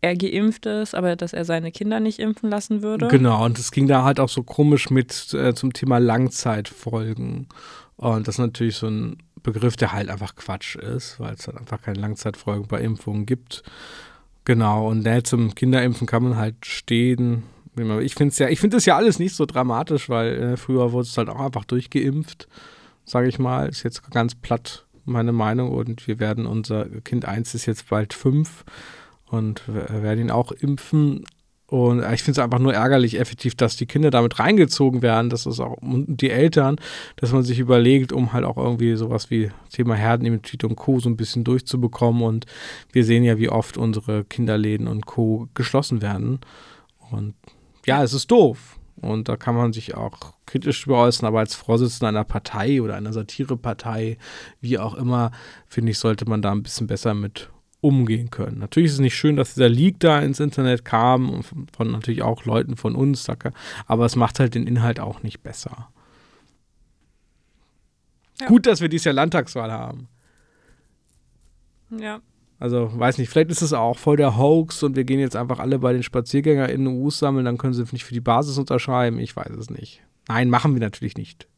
er 0.00 0.16
geimpft 0.16 0.66
ist, 0.66 0.94
aber 0.94 1.16
dass 1.16 1.32
er 1.32 1.44
seine 1.44 1.72
Kinder 1.72 2.00
nicht 2.00 2.18
impfen 2.18 2.50
lassen 2.50 2.82
würde. 2.82 3.08
Genau, 3.08 3.44
und 3.44 3.58
es 3.58 3.70
ging 3.70 3.86
da 3.86 4.04
halt 4.04 4.18
auch 4.18 4.28
so 4.28 4.42
komisch 4.42 4.90
mit 4.90 5.34
äh, 5.34 5.54
zum 5.54 5.72
Thema 5.72 5.98
Langzeitfolgen. 5.98 7.48
Und 7.96 8.26
das 8.26 8.36
ist 8.36 8.40
natürlich 8.40 8.76
so 8.76 8.86
ein 8.86 9.18
Begriff, 9.42 9.76
der 9.76 9.92
halt 9.92 10.08
einfach 10.08 10.36
Quatsch 10.36 10.76
ist, 10.76 11.20
weil 11.20 11.34
es 11.34 11.46
halt 11.46 11.58
einfach 11.58 11.82
keine 11.82 12.00
Langzeitfolgen 12.00 12.66
bei 12.66 12.80
Impfungen 12.80 13.26
gibt. 13.26 13.62
Genau, 14.44 14.88
und 14.88 15.04
ne, 15.04 15.22
zum 15.22 15.54
Kinderimpfen 15.54 16.06
kann 16.06 16.22
man 16.22 16.36
halt 16.36 16.64
stehen. 16.64 17.42
Ich 18.00 18.14
finde 18.14 18.32
es 18.32 18.38
ja, 18.38 18.48
ich 18.48 18.58
finde 18.58 18.78
das 18.78 18.86
ja 18.86 18.96
alles 18.96 19.18
nicht 19.18 19.34
so 19.34 19.46
dramatisch, 19.46 20.08
weil 20.08 20.34
äh, 20.34 20.56
früher 20.56 20.92
wurde 20.92 21.06
es 21.06 21.16
halt 21.16 21.28
auch 21.28 21.40
einfach 21.40 21.64
durchgeimpft, 21.64 22.48
sage 23.04 23.28
ich 23.28 23.38
mal. 23.38 23.68
Ist 23.68 23.82
jetzt 23.82 24.10
ganz 24.10 24.34
platt 24.34 24.86
meine 25.04 25.32
Meinung 25.32 25.72
und 25.72 26.06
wir 26.06 26.18
werden 26.20 26.46
unser 26.46 26.86
Kind 27.04 27.26
1 27.26 27.54
ist 27.54 27.66
jetzt 27.66 27.88
bald 27.88 28.14
fünf 28.14 28.64
und 29.30 29.62
wir 29.66 30.02
werden 30.02 30.20
ihn 30.20 30.30
auch 30.30 30.52
impfen. 30.52 31.24
Und 31.66 32.02
ich 32.12 32.24
finde 32.24 32.40
es 32.40 32.44
einfach 32.44 32.58
nur 32.58 32.74
ärgerlich, 32.74 33.20
effektiv, 33.20 33.54
dass 33.54 33.76
die 33.76 33.86
Kinder 33.86 34.10
damit 34.10 34.40
reingezogen 34.40 35.02
werden, 35.02 35.30
dass 35.30 35.46
es 35.46 35.60
auch 35.60 35.76
die 35.80 36.30
Eltern, 36.30 36.76
dass 37.14 37.30
man 37.30 37.44
sich 37.44 37.60
überlegt, 37.60 38.12
um 38.12 38.32
halt 38.32 38.44
auch 38.44 38.56
irgendwie 38.56 38.96
sowas 38.96 39.30
wie 39.30 39.52
Thema 39.70 39.94
Herdenimmunität 39.94 40.64
und 40.64 40.74
Co. 40.74 40.98
so 40.98 41.08
ein 41.08 41.16
bisschen 41.16 41.44
durchzubekommen. 41.44 42.22
Und 42.22 42.46
wir 42.90 43.04
sehen 43.04 43.22
ja, 43.22 43.38
wie 43.38 43.48
oft 43.48 43.76
unsere 43.76 44.24
Kinderläden 44.24 44.88
und 44.88 45.06
Co. 45.06 45.48
geschlossen 45.54 46.02
werden. 46.02 46.40
Und 47.12 47.34
ja, 47.86 48.02
es 48.02 48.14
ist 48.14 48.32
doof. 48.32 48.80
Und 49.00 49.28
da 49.28 49.36
kann 49.36 49.54
man 49.54 49.72
sich 49.72 49.94
auch 49.94 50.34
kritisch 50.46 50.82
drüber 50.82 51.02
äußern, 51.02 51.26
aber 51.26 51.38
als 51.38 51.54
Vorsitzender 51.54 52.08
einer 52.08 52.24
Partei 52.24 52.82
oder 52.82 52.96
einer 52.96 53.12
Satirepartei, 53.12 54.18
wie 54.60 54.78
auch 54.78 54.94
immer, 54.94 55.30
finde 55.68 55.92
ich, 55.92 55.98
sollte 55.98 56.28
man 56.28 56.42
da 56.42 56.50
ein 56.50 56.64
bisschen 56.64 56.88
besser 56.88 57.14
mit 57.14 57.48
umgehen 57.80 58.30
können. 58.30 58.58
Natürlich 58.58 58.88
ist 58.88 58.94
es 58.94 59.00
nicht 59.00 59.16
schön, 59.16 59.36
dass 59.36 59.54
dieser 59.54 59.68
Leak 59.68 60.00
da 60.00 60.20
ins 60.20 60.40
Internet 60.40 60.84
kam 60.84 61.30
und 61.30 61.42
von, 61.42 61.66
von 61.74 61.90
natürlich 61.90 62.22
auch 62.22 62.44
Leuten 62.44 62.76
von 62.76 62.94
uns, 62.94 63.26
aber 63.86 64.04
es 64.04 64.16
macht 64.16 64.38
halt 64.38 64.54
den 64.54 64.66
Inhalt 64.66 65.00
auch 65.00 65.22
nicht 65.22 65.42
besser. 65.42 65.88
Ja. 68.40 68.46
Gut, 68.46 68.66
dass 68.66 68.80
wir 68.80 68.88
dieses 68.88 69.04
Jahr 69.04 69.14
Landtagswahl 69.14 69.70
haben. 69.70 70.08
Ja. 71.90 72.20
Also, 72.58 72.90
weiß 72.92 73.16
nicht, 73.16 73.30
vielleicht 73.30 73.50
ist 73.50 73.62
es 73.62 73.72
auch 73.72 73.96
voll 73.96 74.18
der 74.18 74.36
Hoax 74.36 74.82
und 74.82 74.94
wir 74.94 75.04
gehen 75.04 75.18
jetzt 75.18 75.34
einfach 75.36 75.58
alle 75.58 75.78
bei 75.78 75.94
den 75.94 76.02
SpaziergängerInnen 76.02 76.88
UUs 76.88 77.18
sammeln, 77.18 77.46
dann 77.46 77.56
können 77.56 77.72
sie 77.72 77.84
nicht 77.90 78.04
für 78.04 78.12
die 78.12 78.20
Basis 78.20 78.58
unterschreiben. 78.58 79.18
Ich 79.18 79.34
weiß 79.34 79.52
es 79.52 79.70
nicht. 79.70 80.02
Nein, 80.28 80.50
machen 80.50 80.74
wir 80.74 80.80
natürlich 80.80 81.16
nicht. 81.16 81.48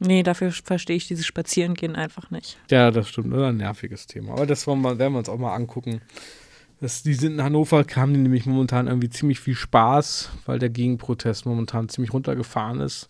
Nee, 0.00 0.22
dafür 0.22 0.52
verstehe 0.52 0.96
ich 0.96 1.08
dieses 1.08 1.26
Spazierengehen 1.26 1.96
einfach 1.96 2.30
nicht. 2.30 2.56
Ja, 2.70 2.90
das 2.90 3.08
stimmt. 3.08 3.32
Das 3.32 3.40
ist 3.40 3.46
ein 3.46 3.56
nerviges 3.56 4.06
Thema. 4.06 4.32
Aber 4.32 4.46
das 4.46 4.66
wollen 4.66 4.80
wir, 4.82 4.98
werden 4.98 5.12
wir 5.14 5.18
uns 5.18 5.28
auch 5.28 5.38
mal 5.38 5.54
angucken. 5.54 6.00
Das, 6.80 7.02
die 7.02 7.14
sind 7.14 7.32
in 7.34 7.42
Hannover, 7.42 7.84
haben 7.96 8.14
die 8.14 8.20
nämlich 8.20 8.46
momentan 8.46 8.86
irgendwie 8.86 9.10
ziemlich 9.10 9.40
viel 9.40 9.56
Spaß, 9.56 10.30
weil 10.46 10.60
der 10.60 10.70
Gegenprotest 10.70 11.44
momentan 11.46 11.88
ziemlich 11.88 12.12
runtergefahren 12.12 12.78
ist. 12.80 13.08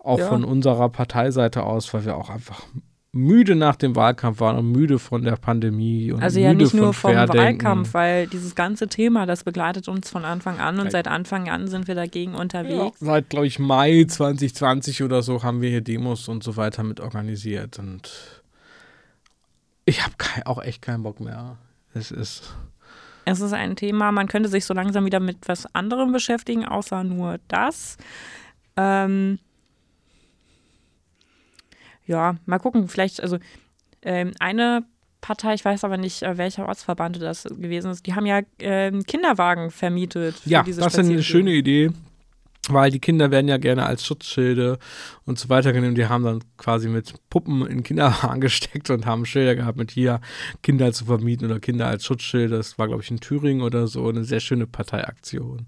Auch 0.00 0.18
Ja. 0.18 0.28
von 0.28 0.44
unserer 0.44 0.88
Parteiseite 0.88 1.62
aus, 1.62 1.94
weil 1.94 2.04
wir 2.04 2.16
auch 2.16 2.28
einfach 2.30 2.64
müde 3.14 3.54
nach 3.54 3.76
dem 3.76 3.94
Wahlkampf 3.96 4.40
waren 4.40 4.56
und 4.58 4.72
müde 4.72 4.98
von 4.98 5.22
der 5.22 5.36
Pandemie 5.36 6.10
und 6.12 6.22
Also 6.22 6.38
müde 6.38 6.48
ja 6.48 6.54
nicht 6.54 6.74
nur 6.74 6.92
vom 6.92 7.12
Querdenken. 7.12 7.38
Wahlkampf, 7.64 7.94
weil 7.94 8.26
dieses 8.26 8.54
ganze 8.54 8.88
Thema, 8.88 9.24
das 9.26 9.44
begleitet 9.44 9.88
uns 9.88 10.10
von 10.10 10.24
Anfang 10.24 10.58
an 10.60 10.78
und 10.78 10.86
Ja. 10.86 10.90
seit 10.90 11.08
Anfang 11.08 11.48
an 11.48 11.68
sind 11.68 11.86
wir 11.88 11.94
dagegen 11.94 12.32
Ja, 12.34 12.40
unterwegs. 12.40 12.98
seit, 13.00 13.30
glaube 13.30 13.46
ich, 13.46 13.58
Mai 13.58 14.04
2020 14.08 15.02
oder 15.02 15.22
so 15.22 15.42
haben 15.42 15.60
wir 15.60 15.70
hier 15.70 15.80
Demos 15.80 16.28
und 16.28 16.42
so 16.42 16.56
weiter 16.56 16.82
mit 16.82 17.00
organisiert. 17.00 17.78
Und 17.78 18.42
ich 19.84 20.02
habe 20.02 20.14
auch 20.46 20.62
echt 20.62 20.82
keinen 20.82 21.02
Bock 21.02 21.20
mehr. 21.20 21.56
Es 21.94 22.10
ist. 22.10 22.54
Es 23.26 23.40
ist 23.40 23.52
ein 23.54 23.76
Thema, 23.76 24.12
man 24.12 24.28
könnte 24.28 24.48
sich 24.48 24.64
so 24.66 24.74
langsam 24.74 25.06
wieder 25.06 25.20
mit 25.20 25.38
was 25.46 25.72
anderem 25.74 26.12
beschäftigen, 26.12 26.64
außer 26.66 27.04
nur 27.04 27.38
das. 27.48 27.96
Ähm, 28.76 29.38
ja, 32.06 32.36
mal 32.46 32.58
gucken, 32.58 32.88
vielleicht, 32.88 33.22
also 33.22 33.38
ähm, 34.02 34.32
eine 34.38 34.84
Partei, 35.24 35.54
ich 35.54 35.64
weiß 35.64 35.84
aber 35.84 35.96
nicht, 35.96 36.22
äh, 36.22 36.36
welcher 36.36 36.68
Ortsverband 36.68 37.20
das 37.22 37.44
gewesen 37.44 37.90
ist, 37.90 38.06
die 38.06 38.14
haben 38.14 38.26
ja 38.26 38.40
ähm, 38.58 39.04
Kinderwagen 39.04 39.70
vermietet. 39.70 40.36
Für 40.36 40.50
Ja, 40.50 40.62
das 40.62 40.76
ist 40.76 40.98
eine 40.98 41.22
schöne 41.22 41.52
Idee, 41.52 41.92
weil 42.68 42.90
die 42.90 42.98
Kinder 42.98 43.30
werden 43.30 43.48
ja 43.48 43.56
gerne 43.56 43.86
als 43.86 44.04
Schutzschilde 44.04 44.78
und 45.24 45.38
so 45.38 45.48
weiter 45.48 45.72
genommen. 45.72 45.94
Die 45.94 46.06
haben 46.06 46.24
dann 46.24 46.40
quasi 46.58 46.88
mit 46.88 47.14
Puppen 47.30 47.66
in 47.66 47.82
Kinderwagen 47.82 48.40
gesteckt 48.42 48.90
und 48.90 49.06
haben 49.06 49.24
Schilder 49.24 49.54
gehabt 49.54 49.78
mit 49.78 49.92
hier 49.92 50.20
Kinder 50.62 50.92
zu 50.92 51.06
vermieten 51.06 51.46
oder 51.46 51.58
Kinder 51.58 51.86
als 51.86 52.04
Schutzschilde. 52.04 52.58
Das 52.58 52.78
war, 52.78 52.88
glaube 52.88 53.02
ich, 53.02 53.10
in 53.10 53.20
Thüringen 53.20 53.62
oder 53.62 53.86
so 53.86 54.06
eine 54.06 54.24
sehr 54.24 54.40
schöne 54.40 54.66
Parteiaktion. 54.66 55.66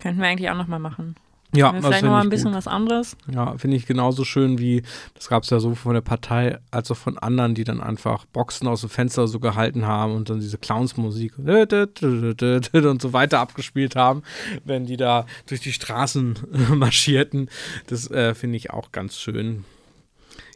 Könnten 0.00 0.20
wir 0.20 0.26
eigentlich 0.26 0.50
auch 0.50 0.56
nochmal 0.56 0.80
machen. 0.80 1.14
Ja, 1.52 1.70
Vielleicht 1.70 1.84
das 1.84 1.94
finde 1.94 2.06
nochmal 2.06 2.20
ich 2.20 2.26
ein 2.26 2.30
bisschen 2.30 2.50
gut. 2.50 2.56
was 2.56 2.68
anderes. 2.68 3.16
Ja, 3.32 3.58
finde 3.58 3.76
ich 3.76 3.86
genauso 3.86 4.24
schön 4.24 4.58
wie, 4.58 4.82
das 5.14 5.28
gab 5.28 5.42
es 5.42 5.50
ja 5.50 5.58
so 5.58 5.74
von 5.74 5.94
der 5.94 6.00
Partei, 6.00 6.58
als 6.70 6.90
auch 6.90 6.96
von 6.96 7.18
anderen, 7.18 7.54
die 7.54 7.64
dann 7.64 7.80
einfach 7.80 8.24
Boxen 8.26 8.68
aus 8.68 8.82
dem 8.82 8.90
Fenster 8.90 9.26
so 9.26 9.40
gehalten 9.40 9.86
haben 9.86 10.14
und 10.14 10.30
dann 10.30 10.40
diese 10.40 10.58
Clownsmusik 10.58 11.38
und 11.38 13.02
so 13.02 13.12
weiter 13.12 13.40
abgespielt 13.40 13.96
haben, 13.96 14.22
wenn 14.64 14.86
die 14.86 14.96
da 14.96 15.26
durch 15.46 15.60
die 15.60 15.72
Straßen 15.72 16.38
marschierten. 16.74 17.50
Das 17.88 18.08
äh, 18.10 18.34
finde 18.34 18.56
ich 18.56 18.70
auch 18.70 18.92
ganz 18.92 19.18
schön. 19.18 19.64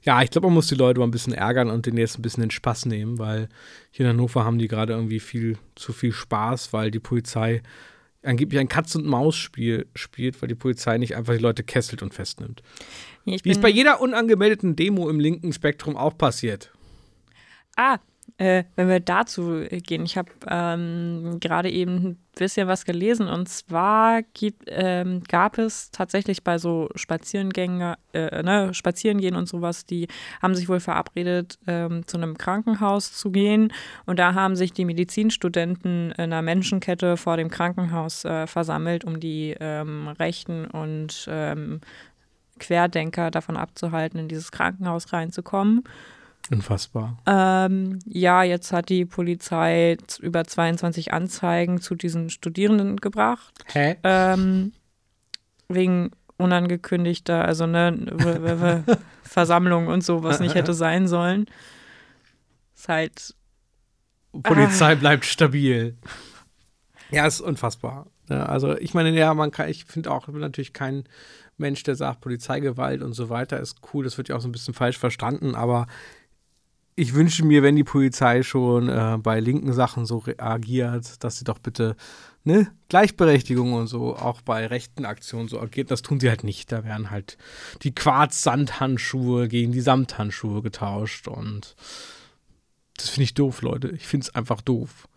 Ja, 0.04 0.22
ich 0.22 0.30
glaube, 0.30 0.48
man 0.48 0.54
muss 0.54 0.66
die 0.66 0.74
Leute 0.74 1.00
mal 1.00 1.06
ein 1.06 1.10
bisschen 1.12 1.32
ärgern 1.32 1.70
und 1.70 1.86
denen 1.86 1.96
jetzt 1.96 2.18
ein 2.18 2.22
bisschen 2.22 2.42
den 2.42 2.50
Spaß 2.50 2.86
nehmen, 2.86 3.18
weil 3.18 3.48
hier 3.90 4.04
in 4.04 4.12
Hannover 4.12 4.44
haben 4.44 4.58
die 4.58 4.68
gerade 4.68 4.92
irgendwie 4.92 5.18
viel 5.18 5.56
zu 5.76 5.92
viel 5.94 6.12
Spaß, 6.12 6.74
weil 6.74 6.90
die 6.90 7.00
Polizei 7.00 7.62
angeblich 8.24 8.60
ein 8.60 8.68
Katz-und-Maus-Spiel 8.68 9.86
spielt, 9.94 10.40
weil 10.40 10.48
die 10.48 10.54
Polizei 10.54 10.98
nicht 10.98 11.16
einfach 11.16 11.34
die 11.34 11.42
Leute 11.42 11.62
kesselt 11.62 12.02
und 12.02 12.14
festnimmt. 12.14 12.62
Ich 13.24 13.44
Wie 13.44 13.50
es 13.50 13.60
bei 13.60 13.68
jeder 13.68 14.00
unangemeldeten 14.00 14.76
Demo 14.76 15.08
im 15.08 15.20
linken 15.20 15.52
Spektrum 15.52 15.96
auch 15.96 16.16
passiert. 16.16 16.72
Ah, 17.76 17.98
Äh, 18.36 18.64
wenn 18.74 18.88
wir 18.88 19.00
dazu 19.00 19.64
gehen, 19.70 20.04
ich 20.04 20.16
habe 20.16 20.30
ähm, 20.48 21.38
gerade 21.40 21.70
eben 21.70 21.96
ein 21.96 22.18
bisschen 22.36 22.66
was 22.66 22.84
gelesen 22.84 23.28
und 23.28 23.48
zwar 23.48 24.22
gibt, 24.22 24.64
ähm, 24.66 25.22
gab 25.28 25.56
es 25.58 25.90
tatsächlich 25.92 26.42
bei 26.42 26.58
so 26.58 26.88
Spazierengängen, 26.96 27.94
äh, 28.12 28.42
ne, 28.42 28.74
Spazierengehen 28.74 29.36
und 29.36 29.48
sowas, 29.48 29.86
die 29.86 30.08
haben 30.42 30.54
sich 30.54 30.68
wohl 30.68 30.80
verabredet, 30.80 31.58
ähm, 31.66 32.06
zu 32.06 32.16
einem 32.16 32.36
Krankenhaus 32.36 33.12
zu 33.12 33.30
gehen 33.30 33.72
und 34.04 34.18
da 34.18 34.34
haben 34.34 34.56
sich 34.56 34.72
die 34.72 34.84
Medizinstudenten 34.84 36.10
in 36.12 36.24
einer 36.24 36.42
Menschenkette 36.42 37.16
vor 37.16 37.36
dem 37.36 37.50
Krankenhaus 37.50 38.24
äh, 38.24 38.46
versammelt, 38.46 39.04
um 39.04 39.20
die 39.20 39.54
ähm, 39.60 40.08
Rechten 40.08 40.64
und 40.66 41.26
ähm, 41.28 41.80
Querdenker 42.58 43.30
davon 43.30 43.56
abzuhalten, 43.56 44.18
in 44.18 44.28
dieses 44.28 44.50
Krankenhaus 44.50 45.12
reinzukommen. 45.12 45.84
Unfassbar. 46.50 47.18
Ähm, 47.26 48.00
ja, 48.04 48.42
jetzt 48.42 48.72
hat 48.72 48.90
die 48.90 49.06
Polizei 49.06 49.96
über 50.20 50.44
22 50.44 51.12
Anzeigen 51.12 51.80
zu 51.80 51.94
diesen 51.94 52.28
Studierenden 52.28 52.98
gebracht. 52.98 53.64
Hä? 53.72 53.96
Ähm, 54.02 54.72
wegen 55.68 56.10
unangekündigter, 56.36 57.44
also 57.44 57.66
ne, 57.66 58.84
Versammlung 59.22 59.86
und 59.86 60.04
so, 60.04 60.22
was 60.22 60.40
nicht 60.40 60.54
hätte 60.54 60.74
sein 60.74 61.08
sollen. 61.08 61.46
Ist 62.74 62.88
halt. 62.88 63.34
Polizei 64.42 64.92
ah. 64.92 64.96
bleibt 64.96 65.24
stabil. 65.24 65.96
Ja, 67.10 67.26
ist 67.26 67.40
unfassbar. 67.40 68.06
Ja, 68.28 68.46
also 68.46 68.76
ich 68.76 68.94
meine, 68.94 69.10
ja, 69.10 69.32
man 69.32 69.50
kann, 69.50 69.68
ich 69.68 69.84
finde 69.84 70.10
auch, 70.10 70.26
ich 70.26 70.32
bin 70.32 70.40
natürlich 70.40 70.72
kein 70.72 71.04
Mensch, 71.56 71.82
der 71.84 71.94
sagt, 71.94 72.20
Polizeigewalt 72.20 73.02
und 73.02 73.12
so 73.12 73.30
weiter 73.30 73.60
ist 73.60 73.80
cool. 73.92 74.04
Das 74.04 74.18
wird 74.18 74.28
ja 74.28 74.36
auch 74.36 74.40
so 74.40 74.48
ein 74.48 74.52
bisschen 74.52 74.74
falsch 74.74 74.98
verstanden, 74.98 75.54
aber 75.54 75.86
ich 76.96 77.14
wünsche 77.14 77.44
mir, 77.44 77.62
wenn 77.62 77.76
die 77.76 77.84
Polizei 77.84 78.42
schon 78.42 78.88
äh, 78.88 79.18
bei 79.18 79.40
linken 79.40 79.72
Sachen 79.72 80.06
so 80.06 80.18
reagiert, 80.18 81.22
dass 81.24 81.38
sie 81.38 81.44
doch 81.44 81.58
bitte 81.58 81.96
ne, 82.44 82.70
Gleichberechtigung 82.88 83.72
und 83.72 83.88
so 83.88 84.16
auch 84.16 84.40
bei 84.42 84.66
rechten 84.66 85.04
Aktionen 85.04 85.48
so 85.48 85.60
agiert. 85.60 85.90
Das 85.90 86.02
tun 86.02 86.20
sie 86.20 86.28
halt 86.28 86.44
nicht. 86.44 86.70
Da 86.70 86.84
werden 86.84 87.10
halt 87.10 87.36
die 87.82 87.94
Quarz-Sandhandschuhe 87.94 89.48
gegen 89.48 89.72
die 89.72 89.80
Samthandschuhe 89.80 90.62
getauscht 90.62 91.26
und 91.26 91.74
das 92.96 93.08
finde 93.08 93.24
ich 93.24 93.34
doof, 93.34 93.62
Leute. 93.62 93.88
Ich 93.88 94.06
finde 94.06 94.26
es 94.28 94.34
einfach 94.34 94.60
doof. 94.60 95.08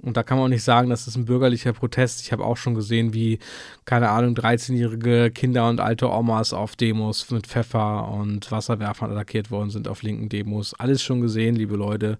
Und 0.00 0.16
da 0.16 0.22
kann 0.22 0.38
man 0.38 0.44
auch 0.44 0.50
nicht 0.50 0.62
sagen, 0.62 0.90
das 0.90 1.08
ist 1.08 1.16
ein 1.16 1.24
bürgerlicher 1.24 1.72
Protest. 1.72 2.20
Ich 2.20 2.30
habe 2.30 2.44
auch 2.44 2.56
schon 2.56 2.74
gesehen, 2.74 3.14
wie, 3.14 3.40
keine 3.84 4.10
Ahnung, 4.10 4.34
13-jährige 4.34 5.32
Kinder 5.32 5.68
und 5.68 5.80
alte 5.80 6.08
Omas 6.08 6.52
auf 6.52 6.76
Demos 6.76 7.30
mit 7.30 7.48
Pfeffer 7.48 8.08
und 8.08 8.50
Wasserwerfern 8.52 9.10
attackiert 9.10 9.50
worden 9.50 9.70
sind 9.70 9.88
auf 9.88 10.02
linken 10.02 10.28
Demos. 10.28 10.74
Alles 10.74 11.02
schon 11.02 11.20
gesehen, 11.20 11.56
liebe 11.56 11.74
Leute. 11.74 12.18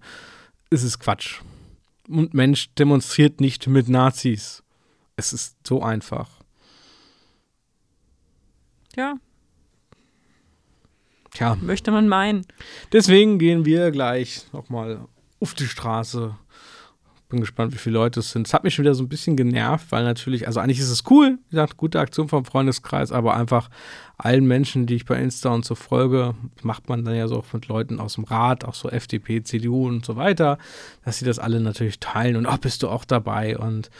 Es 0.69 0.83
ist 0.83 0.99
Quatsch. 0.99 1.39
Und 2.09 2.33
Mensch 2.33 2.73
demonstriert 2.75 3.39
nicht 3.39 3.67
mit 3.67 3.87
Nazis. 3.87 4.61
Es 5.15 5.31
ist 5.31 5.55
so 5.65 5.81
einfach. 5.81 6.29
Ja. 8.95 9.15
Tja. 11.31 11.55
Möchte 11.61 11.91
man 11.91 12.09
meinen. 12.09 12.45
Deswegen 12.91 13.39
gehen 13.39 13.63
wir 13.63 13.91
gleich 13.91 14.45
nochmal 14.51 15.07
auf 15.39 15.53
die 15.53 15.67
Straße 15.67 16.35
bin 17.29 17.39
gespannt, 17.39 17.73
wie 17.73 17.77
viele 17.77 17.93
Leute 17.93 18.19
es 18.21 18.31
sind. 18.31 18.47
Es 18.47 18.53
hat 18.53 18.63
mich 18.63 18.73
schon 18.73 18.83
wieder 18.83 18.95
so 18.95 19.03
ein 19.03 19.09
bisschen 19.09 19.37
genervt, 19.37 19.91
weil 19.91 20.03
natürlich, 20.03 20.47
also 20.47 20.59
eigentlich 20.59 20.79
ist 20.79 20.89
es 20.89 21.03
cool, 21.09 21.37
wie 21.47 21.51
gesagt, 21.51 21.77
gute 21.77 21.99
Aktion 21.99 22.27
vom 22.27 22.43
Freundeskreis, 22.43 23.11
aber 23.11 23.35
einfach 23.35 23.69
allen 24.17 24.45
Menschen, 24.45 24.87
die 24.87 24.95
ich 24.95 25.05
bei 25.05 25.21
Insta 25.21 25.49
und 25.49 25.63
so 25.63 25.75
folge, 25.75 26.33
macht 26.63 26.89
man 26.89 27.05
dann 27.05 27.15
ja 27.15 27.27
so 27.27 27.43
mit 27.53 27.67
Leuten 27.67 27.99
aus 27.99 28.15
dem 28.15 28.23
Rat, 28.23 28.65
auch 28.65 28.73
so 28.73 28.89
FDP, 28.89 29.43
CDU 29.43 29.87
und 29.87 30.03
so 30.03 30.15
weiter, 30.15 30.57
dass 31.05 31.19
sie 31.19 31.25
das 31.25 31.37
alle 31.37 31.59
natürlich 31.59 31.99
teilen 31.99 32.35
und 32.35 32.47
ach, 32.47 32.57
bist 32.57 32.81
du 32.81 32.89
auch 32.89 33.05
dabei 33.05 33.57
und 33.57 33.91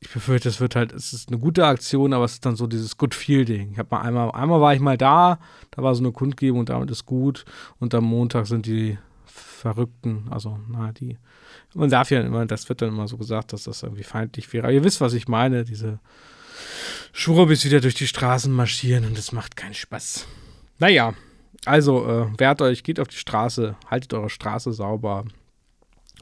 ich 0.00 0.10
befürchte, 0.10 0.48
es 0.48 0.60
wird 0.60 0.76
halt, 0.76 0.92
es 0.92 1.12
ist 1.12 1.28
eine 1.28 1.38
gute 1.38 1.66
Aktion, 1.66 2.12
aber 2.12 2.24
es 2.24 2.34
ist 2.34 2.46
dann 2.46 2.56
so 2.56 2.66
dieses 2.66 2.96
Good 2.96 3.14
Feel-Ding. 3.14 3.72
Ich 3.72 3.78
habe 3.78 3.88
mal 3.90 4.00
einmal, 4.00 4.30
einmal 4.32 4.60
war 4.60 4.74
ich 4.74 4.80
mal 4.80 4.96
da, 4.96 5.38
da 5.70 5.82
war 5.82 5.94
so 5.94 6.02
eine 6.02 6.12
Kundgebung, 6.12 6.64
damit 6.64 6.90
ist 6.90 7.04
gut 7.04 7.44
und 7.78 7.94
am 7.94 8.04
Montag 8.04 8.46
sind 8.46 8.66
die 8.66 8.98
Verrückten, 9.60 10.26
also 10.30 10.58
na, 10.68 10.92
die 10.92 11.18
man 11.74 11.90
darf 11.90 12.10
ja 12.10 12.20
immer, 12.20 12.46
das 12.46 12.68
wird 12.68 12.82
dann 12.82 12.88
immer 12.88 13.08
so 13.08 13.16
gesagt, 13.16 13.52
dass 13.52 13.64
das 13.64 13.82
irgendwie 13.82 14.02
feindlich 14.02 14.52
wäre. 14.52 14.64
Aber 14.64 14.72
ihr 14.72 14.84
wisst, 14.84 15.00
was 15.00 15.12
ich 15.12 15.28
meine, 15.28 15.64
diese 15.64 16.00
Schwurbis 17.12 17.64
wieder 17.64 17.80
durch 17.80 17.94
die 17.94 18.06
Straßen 18.06 18.52
marschieren 18.52 19.04
und 19.04 19.16
das 19.16 19.32
macht 19.32 19.56
keinen 19.56 19.74
Spaß. 19.74 20.26
Naja, 20.78 21.14
also 21.64 22.06
äh, 22.06 22.38
wehrt 22.38 22.62
euch, 22.62 22.82
geht 22.82 22.98
auf 22.98 23.08
die 23.08 23.16
Straße, 23.16 23.76
haltet 23.88 24.14
eure 24.14 24.30
Straße 24.30 24.72
sauber. 24.72 25.24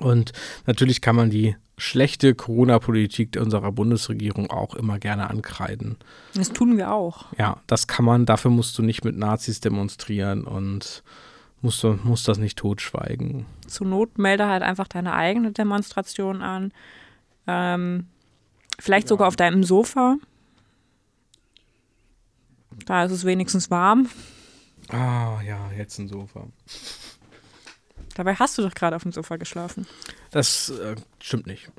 Und 0.00 0.32
natürlich 0.66 1.00
kann 1.00 1.16
man 1.16 1.30
die 1.30 1.56
schlechte 1.76 2.34
Corona-Politik 2.34 3.38
unserer 3.40 3.72
Bundesregierung 3.72 4.50
auch 4.50 4.74
immer 4.74 4.98
gerne 4.98 5.30
ankreiden. 5.30 5.96
Das 6.34 6.52
tun 6.52 6.76
wir 6.76 6.92
auch. 6.92 7.26
Ja, 7.38 7.60
das 7.66 7.86
kann 7.86 8.04
man, 8.04 8.26
dafür 8.26 8.50
musst 8.50 8.76
du 8.78 8.82
nicht 8.82 9.04
mit 9.04 9.16
Nazis 9.16 9.60
demonstrieren 9.60 10.44
und 10.44 11.02
musst, 11.60 11.82
du, 11.82 11.98
musst 12.04 12.28
das 12.28 12.38
nicht 12.38 12.58
totschweigen. 12.58 13.46
Zur 13.66 13.86
Not 13.86 14.18
melde 14.18 14.46
halt 14.46 14.62
einfach 14.62 14.88
deine 14.88 15.14
eigene 15.14 15.52
Demonstration 15.52 16.42
an. 16.42 16.72
Ähm, 17.46 18.06
vielleicht 18.78 19.06
ja. 19.06 19.08
sogar 19.08 19.28
auf 19.28 19.36
deinem 19.36 19.64
Sofa. 19.64 20.16
Da 22.86 23.04
ist 23.04 23.12
es 23.12 23.24
wenigstens 23.24 23.70
warm. 23.70 24.08
Ah, 24.88 25.40
ja, 25.44 25.70
jetzt 25.76 25.98
ein 25.98 26.08
Sofa. 26.08 26.46
Dabei 28.14 28.34
hast 28.34 28.56
du 28.58 28.62
doch 28.62 28.74
gerade 28.74 28.96
auf 28.96 29.02
dem 29.02 29.12
Sofa 29.12 29.36
geschlafen. 29.36 29.86
Das 30.30 30.70
äh, 30.70 30.96
stimmt 31.20 31.46
nicht. 31.46 31.70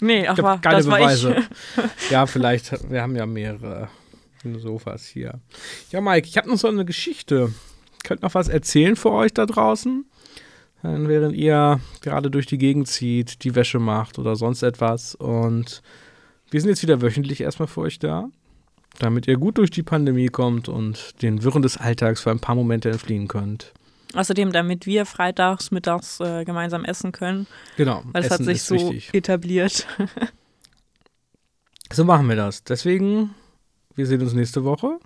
Nee, 0.00 0.26
aber 0.26 0.58
keine 0.58 0.76
das 0.76 0.86
Beweise. 0.86 1.30
war 1.30 1.38
ich. 1.38 2.10
ja, 2.10 2.26
vielleicht, 2.26 2.90
wir 2.90 3.02
haben 3.02 3.16
ja 3.16 3.26
mehrere 3.26 3.88
Sofas 4.56 5.06
hier. 5.06 5.40
Ja, 5.90 6.00
Mike, 6.00 6.28
ich 6.28 6.36
habe 6.36 6.48
noch 6.48 6.58
so 6.58 6.68
eine 6.68 6.84
Geschichte 6.84 7.52
könnt 8.04 8.22
noch 8.22 8.34
was 8.34 8.48
erzählen 8.48 8.94
für 8.94 9.10
euch 9.10 9.34
da 9.34 9.46
draußen. 9.46 10.04
Während 10.82 11.34
ihr 11.34 11.80
gerade 12.02 12.30
durch 12.30 12.44
die 12.44 12.58
Gegend 12.58 12.88
zieht, 12.88 13.42
die 13.42 13.54
Wäsche 13.54 13.78
macht 13.78 14.18
oder 14.18 14.36
sonst 14.36 14.62
etwas. 14.62 15.14
Und 15.14 15.82
wir 16.50 16.60
sind 16.60 16.68
jetzt 16.68 16.82
wieder 16.82 17.00
wöchentlich 17.00 17.40
erstmal 17.40 17.68
für 17.68 17.80
euch 17.80 17.98
da, 17.98 18.28
damit 18.98 19.26
ihr 19.26 19.38
gut 19.38 19.56
durch 19.56 19.70
die 19.70 19.82
Pandemie 19.82 20.28
kommt 20.28 20.68
und 20.68 21.22
den 21.22 21.42
Wirren 21.42 21.62
des 21.62 21.78
Alltags 21.78 22.20
für 22.20 22.30
ein 22.30 22.38
paar 22.38 22.54
Momente 22.54 22.90
entfliehen 22.90 23.28
könnt. 23.28 23.72
Außerdem, 24.12 24.52
damit 24.52 24.84
wir 24.84 25.06
freitags, 25.06 25.70
mittags 25.70 26.20
äh, 26.20 26.44
gemeinsam 26.44 26.84
essen 26.84 27.12
können. 27.12 27.46
Genau. 27.78 28.02
Weil 28.12 28.22
es 28.22 28.30
hat 28.30 28.44
sich 28.44 28.62
so 28.62 28.74
wichtig. 28.74 29.12
etabliert. 29.12 29.86
so 31.92 32.04
machen 32.04 32.28
wir 32.28 32.36
das. 32.36 32.62
Deswegen, 32.62 33.34
wir 33.94 34.06
sehen 34.06 34.20
uns 34.20 34.34
nächste 34.34 34.64
Woche. 34.64 35.00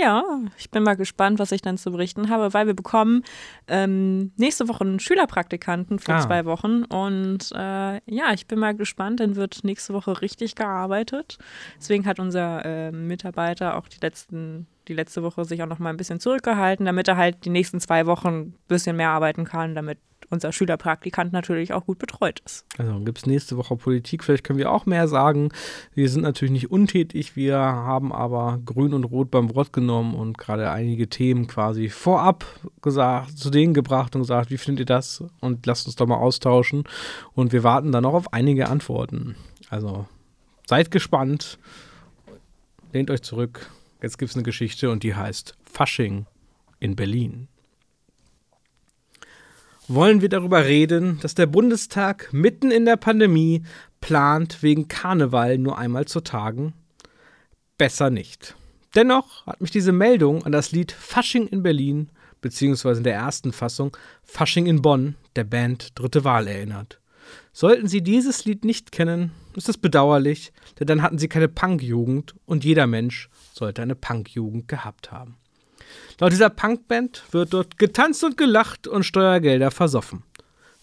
Ja, 0.00 0.24
ich 0.56 0.70
bin 0.70 0.82
mal 0.82 0.96
gespannt, 0.96 1.38
was 1.38 1.52
ich 1.52 1.60
dann 1.60 1.76
zu 1.76 1.90
berichten 1.90 2.30
habe, 2.30 2.54
weil 2.54 2.66
wir 2.66 2.74
bekommen 2.74 3.22
ähm, 3.68 4.32
nächste 4.36 4.66
Woche 4.68 4.84
einen 4.84 4.98
Schülerpraktikanten 4.98 5.98
für 5.98 6.14
ah. 6.14 6.20
zwei 6.20 6.46
Wochen. 6.46 6.84
Und 6.84 7.52
äh, 7.52 8.00
ja, 8.06 8.32
ich 8.32 8.46
bin 8.46 8.58
mal 8.58 8.74
gespannt, 8.74 9.20
dann 9.20 9.36
wird 9.36 9.62
nächste 9.62 9.92
Woche 9.92 10.22
richtig 10.22 10.54
gearbeitet. 10.54 11.36
Deswegen 11.76 12.06
hat 12.06 12.18
unser 12.18 12.64
äh, 12.64 12.92
Mitarbeiter 12.92 13.76
auch 13.76 13.88
die 13.88 14.00
letzten 14.00 14.66
die 14.88 14.94
letzte 14.94 15.22
Woche 15.22 15.44
sich 15.44 15.62
auch 15.62 15.68
noch 15.68 15.78
mal 15.78 15.90
ein 15.90 15.96
bisschen 15.96 16.18
zurückgehalten, 16.18 16.84
damit 16.86 17.06
er 17.06 17.16
halt 17.16 17.44
die 17.44 17.50
nächsten 17.50 17.78
zwei 17.78 18.06
Wochen 18.06 18.28
ein 18.28 18.54
bisschen 18.66 18.96
mehr 18.96 19.10
arbeiten 19.10 19.44
kann, 19.44 19.74
damit 19.74 19.98
unser 20.30 20.52
Schülerpraktikant 20.52 21.32
natürlich 21.32 21.72
auch 21.72 21.84
gut 21.86 21.98
betreut 21.98 22.40
ist. 22.40 22.64
Also 22.78 22.98
gibt 23.00 23.18
es 23.18 23.26
nächste 23.26 23.56
Woche 23.56 23.76
Politik, 23.76 24.24
vielleicht 24.24 24.44
können 24.44 24.58
wir 24.58 24.70
auch 24.70 24.86
mehr 24.86 25.08
sagen. 25.08 25.50
Wir 25.94 26.08
sind 26.08 26.22
natürlich 26.22 26.52
nicht 26.52 26.70
untätig, 26.70 27.36
wir 27.36 27.56
haben 27.58 28.12
aber 28.12 28.60
Grün 28.64 28.94
und 28.94 29.04
Rot 29.04 29.30
beim 29.30 29.54
Wort 29.54 29.72
genommen 29.72 30.14
und 30.14 30.38
gerade 30.38 30.70
einige 30.70 31.08
Themen 31.08 31.46
quasi 31.48 31.88
vorab 31.88 32.44
gesagt, 32.80 33.36
zu 33.36 33.50
denen 33.50 33.74
gebracht 33.74 34.14
und 34.14 34.22
gesagt, 34.22 34.50
wie 34.50 34.58
findet 34.58 34.80
ihr 34.80 34.94
das? 34.94 35.24
Und 35.40 35.66
lasst 35.66 35.86
uns 35.86 35.96
doch 35.96 36.06
mal 36.06 36.16
austauschen. 36.16 36.84
Und 37.34 37.52
wir 37.52 37.64
warten 37.64 37.92
dann 37.92 38.04
auch 38.04 38.14
auf 38.14 38.32
einige 38.32 38.68
Antworten. 38.68 39.34
Also 39.68 40.06
seid 40.66 40.90
gespannt, 40.90 41.58
lehnt 42.92 43.10
euch 43.10 43.22
zurück. 43.22 43.70
Jetzt 44.02 44.18
gibt 44.18 44.30
es 44.30 44.36
eine 44.36 44.44
Geschichte 44.44 44.90
und 44.90 45.02
die 45.02 45.14
heißt 45.14 45.56
Fasching 45.64 46.26
in 46.78 46.96
Berlin 46.96 47.48
wollen 49.92 50.20
wir 50.20 50.28
darüber 50.28 50.64
reden, 50.64 51.18
dass 51.20 51.34
der 51.34 51.46
Bundestag 51.46 52.32
mitten 52.32 52.70
in 52.70 52.84
der 52.84 52.96
Pandemie 52.96 53.64
plant, 54.00 54.62
wegen 54.62 54.86
Karneval 54.86 55.58
nur 55.58 55.78
einmal 55.78 56.04
zu 56.04 56.20
tagen? 56.20 56.74
Besser 57.76 58.08
nicht. 58.08 58.54
Dennoch 58.94 59.44
hat 59.46 59.60
mich 59.60 59.72
diese 59.72 59.92
Meldung 59.92 60.44
an 60.44 60.52
das 60.52 60.70
Lied 60.70 60.92
Fasching 60.92 61.48
in 61.48 61.64
Berlin, 61.64 62.10
beziehungsweise 62.40 62.98
in 62.98 63.04
der 63.04 63.14
ersten 63.14 63.52
Fassung 63.52 63.96
Fasching 64.22 64.66
in 64.66 64.80
Bonn, 64.80 65.16
der 65.34 65.44
Band 65.44 65.98
Dritte 65.98 66.22
Wahl 66.22 66.46
erinnert. 66.46 67.00
Sollten 67.52 67.88
Sie 67.88 68.00
dieses 68.00 68.44
Lied 68.44 68.64
nicht 68.64 68.92
kennen, 68.92 69.32
ist 69.56 69.68
das 69.68 69.76
bedauerlich, 69.76 70.52
denn 70.78 70.86
dann 70.86 71.02
hatten 71.02 71.18
Sie 71.18 71.28
keine 71.28 71.48
Punkjugend 71.48 72.34
und 72.46 72.64
jeder 72.64 72.86
Mensch 72.86 73.28
sollte 73.52 73.82
eine 73.82 73.96
Punkjugend 73.96 74.68
gehabt 74.68 75.10
haben. 75.10 75.39
Laut 76.18 76.32
dieser 76.32 76.50
Punkband 76.50 77.22
wird 77.30 77.52
dort 77.52 77.78
getanzt 77.78 78.24
und 78.24 78.36
gelacht 78.36 78.86
und 78.86 79.04
Steuergelder 79.04 79.70
versoffen. 79.70 80.22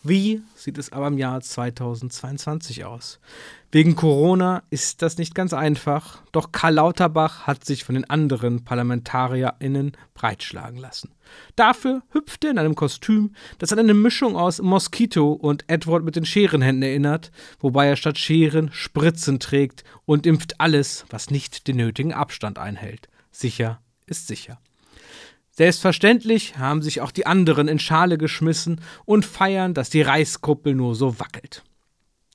Wie 0.03 0.41
sieht 0.55 0.77
es 0.77 0.93
aber 0.93 1.07
im 1.07 1.17
Jahr 1.17 1.41
2022 1.41 2.85
aus? 2.85 3.19
Wegen 3.71 3.95
Corona 3.95 4.63
ist 4.69 5.01
das 5.01 5.17
nicht 5.17 5.35
ganz 5.35 5.51
einfach, 5.51 6.21
doch 6.31 6.53
Karl 6.53 6.75
Lauterbach 6.75 7.45
hat 7.45 7.65
sich 7.65 7.83
von 7.83 7.95
den 7.95 8.09
anderen 8.09 8.63
ParlamentarierInnen 8.63 9.97
breitschlagen 10.13 10.79
lassen. 10.79 11.11
Dafür 11.57 12.03
hüpft 12.11 12.45
er 12.45 12.51
in 12.51 12.57
einem 12.57 12.75
Kostüm, 12.75 13.33
das 13.57 13.73
an 13.73 13.79
eine 13.79 13.93
Mischung 13.93 14.37
aus 14.37 14.61
Moskito 14.61 15.33
und 15.33 15.65
Edward 15.67 16.05
mit 16.05 16.15
den 16.15 16.25
Scherenhänden 16.25 16.83
erinnert, 16.83 17.31
wobei 17.59 17.87
er 17.87 17.97
statt 17.97 18.17
Scheren 18.17 18.71
Spritzen 18.71 19.39
trägt 19.39 19.83
und 20.05 20.25
impft 20.25 20.61
alles, 20.61 21.05
was 21.09 21.29
nicht 21.29 21.67
den 21.67 21.75
nötigen 21.75 22.13
Abstand 22.13 22.59
einhält. 22.59 23.09
Sicher 23.31 23.81
ist 24.05 24.27
sicher. 24.27 24.57
Selbstverständlich 25.57 26.59
haben 26.59 26.83
sich 26.83 27.01
auch 27.01 27.09
die 27.09 27.25
anderen 27.25 27.67
in 27.67 27.79
Schale 27.79 28.19
geschmissen 28.19 28.79
und 29.05 29.25
feiern, 29.25 29.73
dass 29.73 29.89
die 29.89 30.03
Reichskuppel 30.03 30.75
nur 30.75 30.93
so 30.93 31.19
wackelt. 31.19 31.63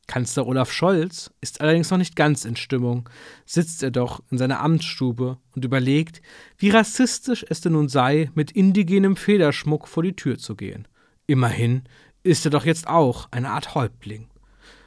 Kanzler 0.08 0.44
Olaf 0.44 0.72
Scholz 0.72 1.30
ist 1.40 1.60
allerdings 1.60 1.88
noch 1.92 1.98
nicht 1.98 2.16
ganz 2.16 2.44
in 2.44 2.56
Stimmung, 2.56 3.08
sitzt 3.46 3.84
er 3.84 3.92
doch 3.92 4.24
in 4.32 4.38
seiner 4.38 4.58
Amtsstube 4.58 5.38
und 5.54 5.64
überlegt, 5.64 6.20
wie 6.58 6.70
rassistisch 6.70 7.46
es 7.48 7.60
denn 7.60 7.74
nun 7.74 7.88
sei, 7.88 8.28
mit 8.34 8.50
indigenem 8.50 9.14
Federschmuck 9.14 9.86
vor 9.86 10.02
die 10.02 10.16
Tür 10.16 10.36
zu 10.36 10.56
gehen. 10.56 10.88
Immerhin 11.28 11.84
ist 12.24 12.44
er 12.44 12.50
doch 12.50 12.64
jetzt 12.64 12.88
auch 12.88 13.28
eine 13.30 13.50
Art 13.50 13.76
Häuptling. 13.76 14.26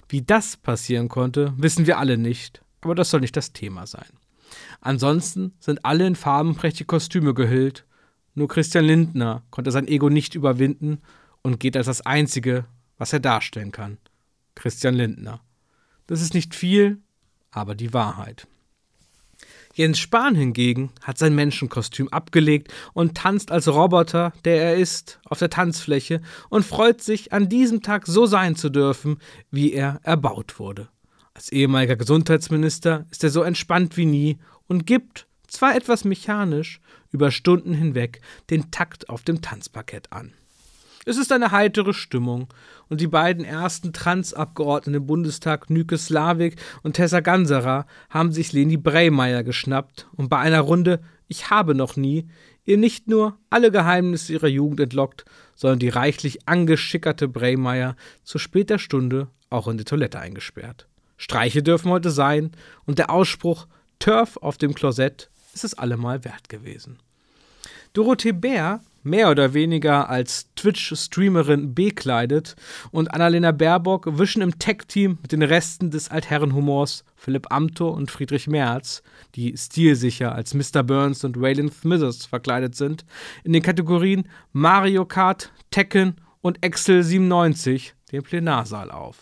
Wie 0.09 0.23
das 0.23 0.57
passieren 0.57 1.07
konnte, 1.07 1.53
wissen 1.55 1.87
wir 1.87 1.99
alle 1.99 2.17
nicht, 2.17 2.63
aber 2.81 2.95
das 2.95 3.11
soll 3.11 3.21
nicht 3.21 3.37
das 3.37 3.53
Thema 3.53 3.87
sein. 3.87 4.09
Ansonsten 4.81 5.53
sind 5.61 5.85
alle 5.85 6.05
in 6.05 6.15
farbenprächtige 6.15 6.85
Kostüme 6.85 7.33
gehüllt 7.33 7.85
nur 8.35 8.47
Christian 8.47 8.85
Lindner 8.85 9.43
konnte 9.49 9.71
sein 9.71 9.87
Ego 9.87 10.09
nicht 10.09 10.35
überwinden 10.35 11.01
und 11.41 11.59
geht 11.59 11.77
als 11.77 11.87
das 11.87 12.05
Einzige, 12.05 12.65
was 12.97 13.13
er 13.13 13.19
darstellen 13.19 13.71
kann. 13.71 13.97
Christian 14.55 14.93
Lindner. 14.93 15.41
Das 16.07 16.21
ist 16.21 16.33
nicht 16.33 16.53
viel, 16.53 16.99
aber 17.51 17.75
die 17.75 17.93
Wahrheit. 17.93 18.47
Jens 19.73 19.99
Spahn 19.99 20.35
hingegen 20.35 20.91
hat 21.01 21.17
sein 21.17 21.35
Menschenkostüm 21.35 22.07
abgelegt 22.07 22.73
und 22.93 23.15
tanzt 23.15 23.51
als 23.51 23.67
Roboter, 23.67 24.31
der 24.45 24.61
er 24.61 24.75
ist, 24.75 25.19
auf 25.25 25.39
der 25.39 25.49
Tanzfläche 25.49 26.21
und 26.49 26.65
freut 26.65 27.01
sich, 27.01 27.33
an 27.33 27.49
diesem 27.49 27.81
Tag 27.81 28.07
so 28.07 28.25
sein 28.25 28.55
zu 28.55 28.69
dürfen, 28.69 29.17
wie 29.51 29.73
er 29.73 29.99
erbaut 30.03 30.59
wurde. 30.59 30.87
Als 31.33 31.51
ehemaliger 31.51 31.97
Gesundheitsminister 31.97 33.05
ist 33.11 33.23
er 33.25 33.29
so 33.29 33.43
entspannt 33.43 33.97
wie 33.97 34.05
nie 34.05 34.37
und 34.67 34.87
gibt, 34.87 35.27
zwar 35.47 35.75
etwas 35.75 36.03
mechanisch, 36.03 36.79
über 37.11 37.31
Stunden 37.31 37.73
hinweg 37.73 38.21
den 38.49 38.71
Takt 38.71 39.09
auf 39.09 39.23
dem 39.23 39.41
Tanzparkett 39.41 40.11
an. 40.11 40.33
Es 41.07 41.17
ist 41.17 41.31
eine 41.31 41.51
heitere 41.51 41.93
Stimmung 41.93 42.47
und 42.89 42.99
die 42.99 43.07
beiden 43.07 43.45
ersten 43.45 43.93
Transabgeordneten 43.93 45.01
im 45.01 45.05
Bundestag, 45.05 45.69
Nüke 45.69 45.99
Slavik 45.99 46.55
und 46.81 46.93
Tessa 46.93 47.19
Ganserer, 47.19 47.85
haben 48.09 48.31
sich 48.31 48.53
Leni 48.53 48.77
Breimeyer 48.77 49.43
geschnappt 49.43 50.07
und 50.15 50.29
bei 50.29 50.39
einer 50.39 50.61
Runde 50.61 50.99
Ich 51.27 51.51
habe 51.51 51.75
noch 51.75 51.95
nie 51.95 52.27
ihr 52.65 52.77
nicht 52.77 53.07
nur 53.07 53.37
alle 53.49 53.71
Geheimnisse 53.71 54.33
ihrer 54.33 54.47
Jugend 54.47 54.79
entlockt, 54.79 55.25
sondern 55.55 55.79
die 55.79 55.89
reichlich 55.89 56.47
angeschickerte 56.47 57.27
Breimeyer 57.27 57.95
zu 58.23 58.39
später 58.39 58.79
Stunde 58.79 59.27
auch 59.49 59.67
in 59.67 59.77
die 59.77 59.83
Toilette 59.83 60.19
eingesperrt. 60.19 60.87
Streiche 61.17 61.63
dürfen 61.63 61.91
heute 61.91 62.09
sein 62.09 62.51
und 62.85 62.97
der 62.97 63.11
Ausspruch 63.11 63.67
Turf 63.99 64.37
auf 64.37 64.57
dem 64.57 64.73
Klosett 64.73 65.29
ist 65.55 65.63
es 65.63 65.73
allemal 65.73 66.23
wert 66.23 66.49
gewesen. 66.49 66.99
Dorothee 67.93 68.33
Bär, 68.33 68.81
mehr 69.03 69.31
oder 69.31 69.53
weniger 69.53 70.09
als 70.09 70.53
Twitch-Streamerin 70.55 71.73
bekleidet, 71.73 72.55
und 72.91 73.13
Annalena 73.13 73.51
Baerbock 73.51 74.19
wischen 74.19 74.41
im 74.41 74.59
Tech-Team 74.59 75.17
mit 75.21 75.31
den 75.31 75.41
Resten 75.41 75.91
des 75.91 76.11
Altherrenhumors 76.11 77.05
Philipp 77.15 77.51
Amthor 77.51 77.93
und 77.93 78.11
Friedrich 78.11 78.47
Merz, 78.47 79.01
die 79.35 79.55
stilsicher 79.57 80.35
als 80.35 80.53
Mr. 80.53 80.83
Burns 80.83 81.23
und 81.23 81.39
Waylon 81.39 81.71
Smithers 81.71 82.25
verkleidet 82.25 82.75
sind, 82.75 83.05
in 83.45 83.53
den 83.53 83.63
Kategorien 83.63 84.27
Mario 84.51 85.05
Kart, 85.05 85.53
Tekken 85.71 86.17
und 86.41 86.63
Excel 86.63 87.01
97 87.01 87.95
den 88.11 88.23
Plenarsaal 88.23 88.91
auf. 88.91 89.17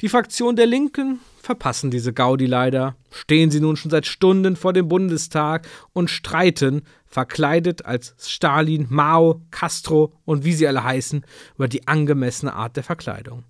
Die 0.00 0.08
Fraktion 0.08 0.56
der 0.56 0.66
Linken 0.66 1.20
verpassen 1.40 1.90
diese 1.90 2.12
Gaudi 2.12 2.46
leider, 2.46 2.96
stehen 3.10 3.50
sie 3.50 3.60
nun 3.60 3.76
schon 3.76 3.90
seit 3.90 4.06
Stunden 4.06 4.56
vor 4.56 4.72
dem 4.72 4.88
Bundestag 4.88 5.66
und 5.92 6.10
streiten, 6.10 6.82
verkleidet 7.06 7.84
als 7.84 8.14
Stalin, 8.18 8.86
Mao, 8.90 9.42
Castro 9.50 10.12
und 10.24 10.44
wie 10.44 10.52
sie 10.52 10.68
alle 10.68 10.84
heißen, 10.84 11.24
über 11.56 11.68
die 11.68 11.88
angemessene 11.88 12.52
Art 12.52 12.76
der 12.76 12.84
Verkleidung. 12.84 13.44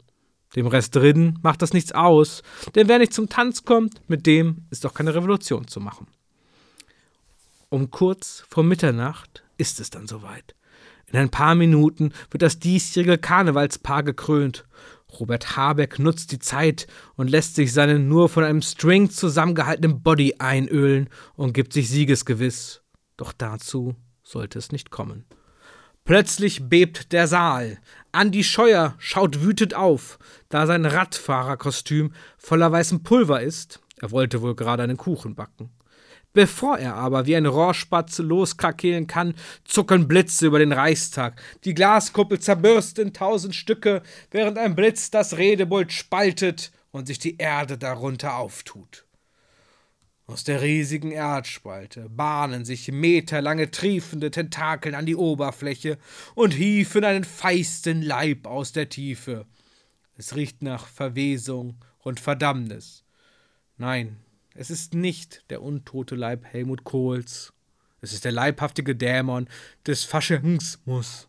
Dem 0.56 0.66
Rest 0.66 0.96
drinnen 0.96 1.38
macht 1.42 1.62
das 1.62 1.72
nichts 1.72 1.92
aus, 1.92 2.42
denn 2.74 2.88
wer 2.88 2.98
nicht 2.98 3.12
zum 3.12 3.28
Tanz 3.28 3.64
kommt, 3.64 4.00
mit 4.08 4.26
dem 4.26 4.66
ist 4.70 4.84
doch 4.84 4.94
keine 4.94 5.14
Revolution 5.14 5.68
zu 5.68 5.80
machen. 5.80 6.06
Um 7.68 7.90
kurz 7.90 8.44
vor 8.48 8.64
Mitternacht 8.64 9.44
ist 9.58 9.78
es 9.78 9.90
dann 9.90 10.08
soweit. 10.08 10.56
In 11.06 11.18
ein 11.18 11.30
paar 11.30 11.54
Minuten 11.54 12.12
wird 12.30 12.42
das 12.42 12.58
diesjährige 12.58 13.18
Karnevalspaar 13.18 14.02
gekrönt. 14.02 14.64
Robert 15.18 15.56
Habeck 15.56 15.98
nutzt 15.98 16.32
die 16.32 16.38
Zeit 16.38 16.86
und 17.16 17.30
lässt 17.30 17.54
sich 17.54 17.72
seinen 17.72 18.08
nur 18.08 18.28
von 18.28 18.44
einem 18.44 18.62
String 18.62 19.10
zusammengehaltenen 19.10 20.02
Body 20.02 20.36
einölen 20.38 21.08
und 21.34 21.52
gibt 21.52 21.72
sich 21.72 21.88
siegesgewiss. 21.88 22.82
Doch 23.16 23.32
dazu 23.32 23.96
sollte 24.22 24.58
es 24.58 24.72
nicht 24.72 24.90
kommen. 24.90 25.24
Plötzlich 26.04 26.68
bebt 26.68 27.12
der 27.12 27.26
Saal. 27.26 27.78
Andi 28.12 28.42
Scheuer 28.42 28.94
schaut 28.98 29.42
wütend 29.42 29.74
auf, 29.74 30.18
da 30.48 30.66
sein 30.66 30.84
Radfahrerkostüm 30.84 32.12
voller 32.38 32.72
weißem 32.72 33.02
Pulver 33.02 33.42
ist. 33.42 33.80
Er 34.00 34.10
wollte 34.10 34.40
wohl 34.40 34.56
gerade 34.56 34.82
einen 34.82 34.96
Kuchen 34.96 35.34
backen. 35.34 35.70
Bevor 36.32 36.78
er 36.78 36.94
aber 36.94 37.26
wie 37.26 37.34
ein 37.34 37.46
Rohrspatz 37.46 38.18
loskrakehlen 38.18 39.08
kann, 39.08 39.34
zucken 39.64 40.06
Blitze 40.06 40.46
über 40.46 40.60
den 40.60 40.72
Reichstag. 40.72 41.42
Die 41.64 41.74
Glaskuppel 41.74 42.38
zerbürst 42.38 43.00
in 43.00 43.12
tausend 43.12 43.54
Stücke, 43.54 44.02
während 44.30 44.56
ein 44.56 44.76
Blitz 44.76 45.10
das 45.10 45.36
Redepult 45.38 45.92
spaltet 45.92 46.70
und 46.92 47.06
sich 47.06 47.18
die 47.18 47.38
Erde 47.38 47.78
darunter 47.78 48.36
auftut. 48.36 49.04
Aus 50.30 50.44
der 50.44 50.62
riesigen 50.62 51.10
Erdspalte 51.10 52.08
bahnen 52.08 52.64
sich 52.64 52.92
meterlange 52.92 53.72
triefende 53.72 54.30
Tentakeln 54.30 54.94
an 54.94 55.04
die 55.04 55.16
Oberfläche 55.16 55.98
und 56.36 56.52
hieven 56.52 57.02
einen 57.04 57.24
feisten 57.24 58.02
Leib 58.02 58.46
aus 58.46 58.70
der 58.70 58.88
Tiefe. 58.88 59.46
Es 60.16 60.36
riecht 60.36 60.62
nach 60.62 60.86
Verwesung 60.86 61.84
und 61.98 62.20
Verdammnis. 62.20 63.02
Nein, 63.76 64.18
es 64.54 64.70
ist 64.70 64.94
nicht 64.94 65.44
der 65.50 65.62
untote 65.62 66.16
Leib 66.16 66.44
Helmut 66.44 66.84
Kohls. 66.84 67.52
Es 68.00 68.12
ist 68.12 68.24
der 68.24 68.32
leibhaftige 68.32 68.96
Dämon 68.96 69.48
des 69.86 70.04
Faschismus. 70.04 71.28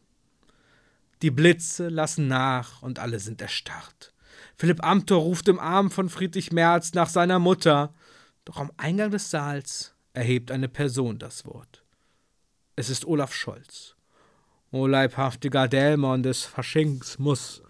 Die 1.21 1.31
Blitze 1.31 1.89
lassen 1.89 2.27
nach 2.27 2.81
und 2.81 2.97
alle 2.97 3.19
sind 3.19 3.41
erstarrt. 3.41 4.13
Philipp 4.55 4.83
Amthor 4.83 5.19
ruft 5.21 5.47
im 5.47 5.59
Arm 5.59 5.91
von 5.91 6.09
Friedrich 6.09 6.51
Merz 6.51 6.93
nach 6.93 7.09
seiner 7.09 7.39
Mutter. 7.39 7.93
Doch 8.45 8.57
am 8.57 8.71
Eingang 8.77 9.11
des 9.11 9.29
Saals 9.29 9.93
erhebt 10.13 10.51
eine 10.51 10.67
Person 10.67 11.19
das 11.19 11.45
Wort. 11.45 11.83
Es 12.75 12.89
ist 12.89 13.05
Olaf 13.05 13.33
Scholz. 13.33 13.95
O 14.71 14.87
leibhaftiger 14.87 15.67
Dämon 15.67 16.23
des 16.23 16.43
Faschismus. 16.43 17.61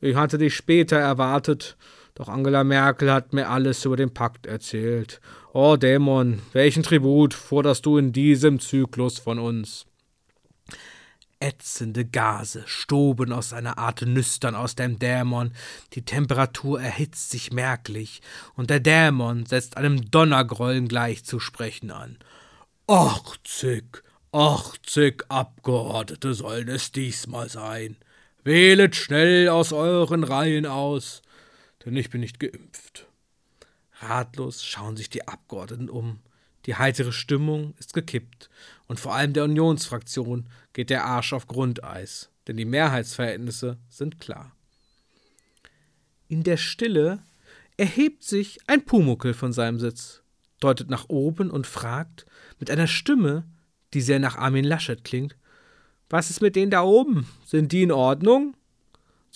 Ich 0.00 0.16
hatte 0.16 0.38
dich 0.38 0.54
später 0.54 0.96
erwartet, 0.96 1.76
doch 2.18 2.28
Angela 2.28 2.64
Merkel 2.64 3.12
hat 3.12 3.32
mir 3.32 3.48
alles 3.48 3.84
über 3.84 3.96
den 3.96 4.12
Pakt 4.12 4.46
erzählt. 4.46 5.20
Oh 5.52 5.76
Dämon, 5.76 6.42
welchen 6.52 6.82
Tribut 6.82 7.32
forderst 7.32 7.86
du 7.86 7.96
in 7.96 8.12
diesem 8.12 8.58
Zyklus 8.58 9.20
von 9.20 9.38
uns? 9.38 9.86
Ätzende 11.38 12.04
Gase 12.04 12.64
stoben 12.66 13.32
aus 13.32 13.52
einer 13.52 13.78
Art 13.78 14.02
Nüstern 14.02 14.56
aus 14.56 14.74
dem 14.74 14.98
Dämon, 14.98 15.52
die 15.92 16.04
Temperatur 16.04 16.80
erhitzt 16.80 17.30
sich 17.30 17.52
merklich, 17.52 18.20
und 18.56 18.70
der 18.70 18.80
Dämon 18.80 19.46
setzt 19.46 19.76
einem 19.76 20.10
Donnergrollen 20.10 20.88
gleichzusprechen 20.88 21.92
an. 21.92 22.18
Achtzig, 22.88 24.02
achtzig 24.32 25.24
Abgeordnete 25.28 26.34
sollen 26.34 26.66
es 26.66 26.90
diesmal 26.90 27.48
sein. 27.48 27.96
Wählet 28.42 28.96
schnell 28.96 29.48
aus 29.48 29.72
euren 29.72 30.24
Reihen 30.24 30.66
aus 30.66 31.22
denn 31.84 31.96
ich 31.96 32.10
bin 32.10 32.20
nicht 32.20 32.40
geimpft. 32.40 33.06
Ratlos 34.00 34.64
schauen 34.64 34.96
sich 34.96 35.10
die 35.10 35.26
Abgeordneten 35.26 35.90
um. 35.90 36.20
Die 36.66 36.76
heitere 36.76 37.12
Stimmung 37.12 37.74
ist 37.78 37.94
gekippt 37.94 38.50
und 38.86 39.00
vor 39.00 39.14
allem 39.14 39.32
der 39.32 39.44
Unionsfraktion 39.44 40.46
geht 40.72 40.90
der 40.90 41.04
Arsch 41.04 41.32
auf 41.32 41.46
Grundeis, 41.46 42.30
denn 42.46 42.56
die 42.56 42.64
Mehrheitsverhältnisse 42.64 43.78
sind 43.88 44.20
klar. 44.20 44.52
In 46.28 46.42
der 46.42 46.58
Stille 46.58 47.22
erhebt 47.78 48.22
sich 48.22 48.58
ein 48.66 48.84
Pumuckel 48.84 49.32
von 49.32 49.52
seinem 49.52 49.78
Sitz, 49.78 50.22
deutet 50.60 50.90
nach 50.90 51.08
oben 51.08 51.50
und 51.50 51.66
fragt 51.66 52.26
mit 52.58 52.70
einer 52.70 52.86
Stimme, 52.86 53.44
die 53.94 54.02
sehr 54.02 54.18
nach 54.18 54.36
Armin 54.36 54.64
Laschet 54.64 55.02
klingt. 55.04 55.36
Was 56.10 56.30
ist 56.30 56.42
mit 56.42 56.56
denen 56.56 56.70
da 56.70 56.82
oben? 56.82 57.28
Sind 57.46 57.72
die 57.72 57.82
in 57.82 57.92
Ordnung? 57.92 58.54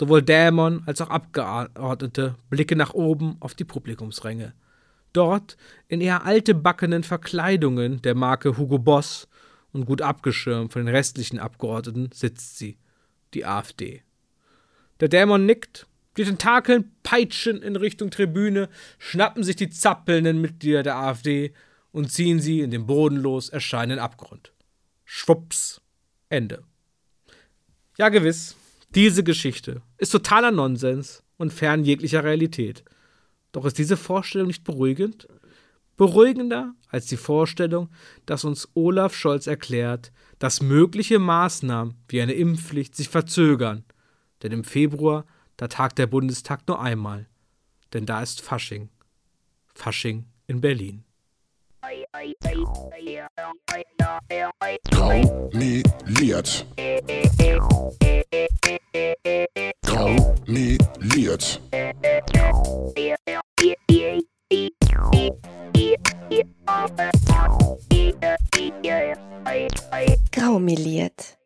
Sowohl 0.02 0.22
Dämon 0.22 0.82
als 0.84 1.00
auch 1.00 1.10
Abgeordnete 1.10 2.34
blicken 2.50 2.76
nach 2.76 2.92
oben 2.92 3.36
auf 3.38 3.54
die 3.54 3.62
Publikumsränge. 3.62 4.52
Dort, 5.12 5.56
in 5.86 6.00
eher 6.00 6.26
altebackenen 6.26 7.04
Verkleidungen 7.04 8.02
der 8.02 8.16
Marke 8.16 8.58
Hugo 8.58 8.80
Boss 8.80 9.28
und 9.72 9.84
gut 9.84 10.02
abgeschirmt 10.02 10.72
von 10.72 10.84
den 10.84 10.92
restlichen 10.92 11.38
Abgeordneten, 11.38 12.10
sitzt 12.12 12.58
sie, 12.58 12.78
die 13.32 13.44
AfD. 13.44 14.02
Der 14.98 15.06
Dämon 15.06 15.46
nickt, 15.46 15.86
die 16.16 16.24
Tentakeln 16.24 16.90
peitschen 17.04 17.62
in 17.62 17.76
Richtung 17.76 18.10
Tribüne, 18.10 18.70
schnappen 18.98 19.44
sich 19.44 19.54
die 19.54 19.70
zappelnden 19.70 20.40
Mitglieder 20.40 20.82
der 20.82 20.96
AfD 20.96 21.54
und 21.92 22.10
ziehen 22.10 22.40
sie 22.40 22.58
in 22.62 22.72
den 22.72 22.86
bodenlos 22.86 23.50
erscheinenden 23.50 24.00
Abgrund. 24.00 24.52
Schwupps. 25.04 25.80
Ende. 26.28 26.64
Ja, 27.98 28.08
gewiss, 28.08 28.56
diese 28.94 29.24
Geschichte 29.24 29.80
ist 30.02 30.10
totaler 30.10 30.50
Nonsens 30.50 31.22
und 31.36 31.52
fern 31.52 31.84
jeglicher 31.84 32.24
Realität. 32.24 32.82
Doch 33.52 33.64
ist 33.64 33.78
diese 33.78 33.96
Vorstellung 33.96 34.48
nicht 34.48 34.64
beruhigend? 34.64 35.28
Beruhigender 35.96 36.74
als 36.88 37.06
die 37.06 37.16
Vorstellung, 37.16 37.88
dass 38.26 38.44
uns 38.44 38.68
Olaf 38.74 39.14
Scholz 39.14 39.46
erklärt, 39.46 40.10
dass 40.40 40.60
mögliche 40.60 41.20
Maßnahmen 41.20 41.94
wie 42.08 42.20
eine 42.20 42.32
Impfpflicht 42.32 42.96
sich 42.96 43.08
verzögern. 43.08 43.84
Denn 44.42 44.50
im 44.50 44.64
Februar, 44.64 45.24
da 45.56 45.68
tagt 45.68 45.98
der 45.98 46.08
Bundestag 46.08 46.66
nur 46.66 46.80
einmal. 46.80 47.28
Denn 47.92 48.04
da 48.04 48.22
ist 48.22 48.40
Fasching. 48.40 48.88
Fasching 49.72 50.24
in 50.48 50.60
Berlin. 50.60 51.04
Graumeliert. 54.90 56.66
Graumeliert. 59.92 61.60
Graumeliert. 70.32 71.38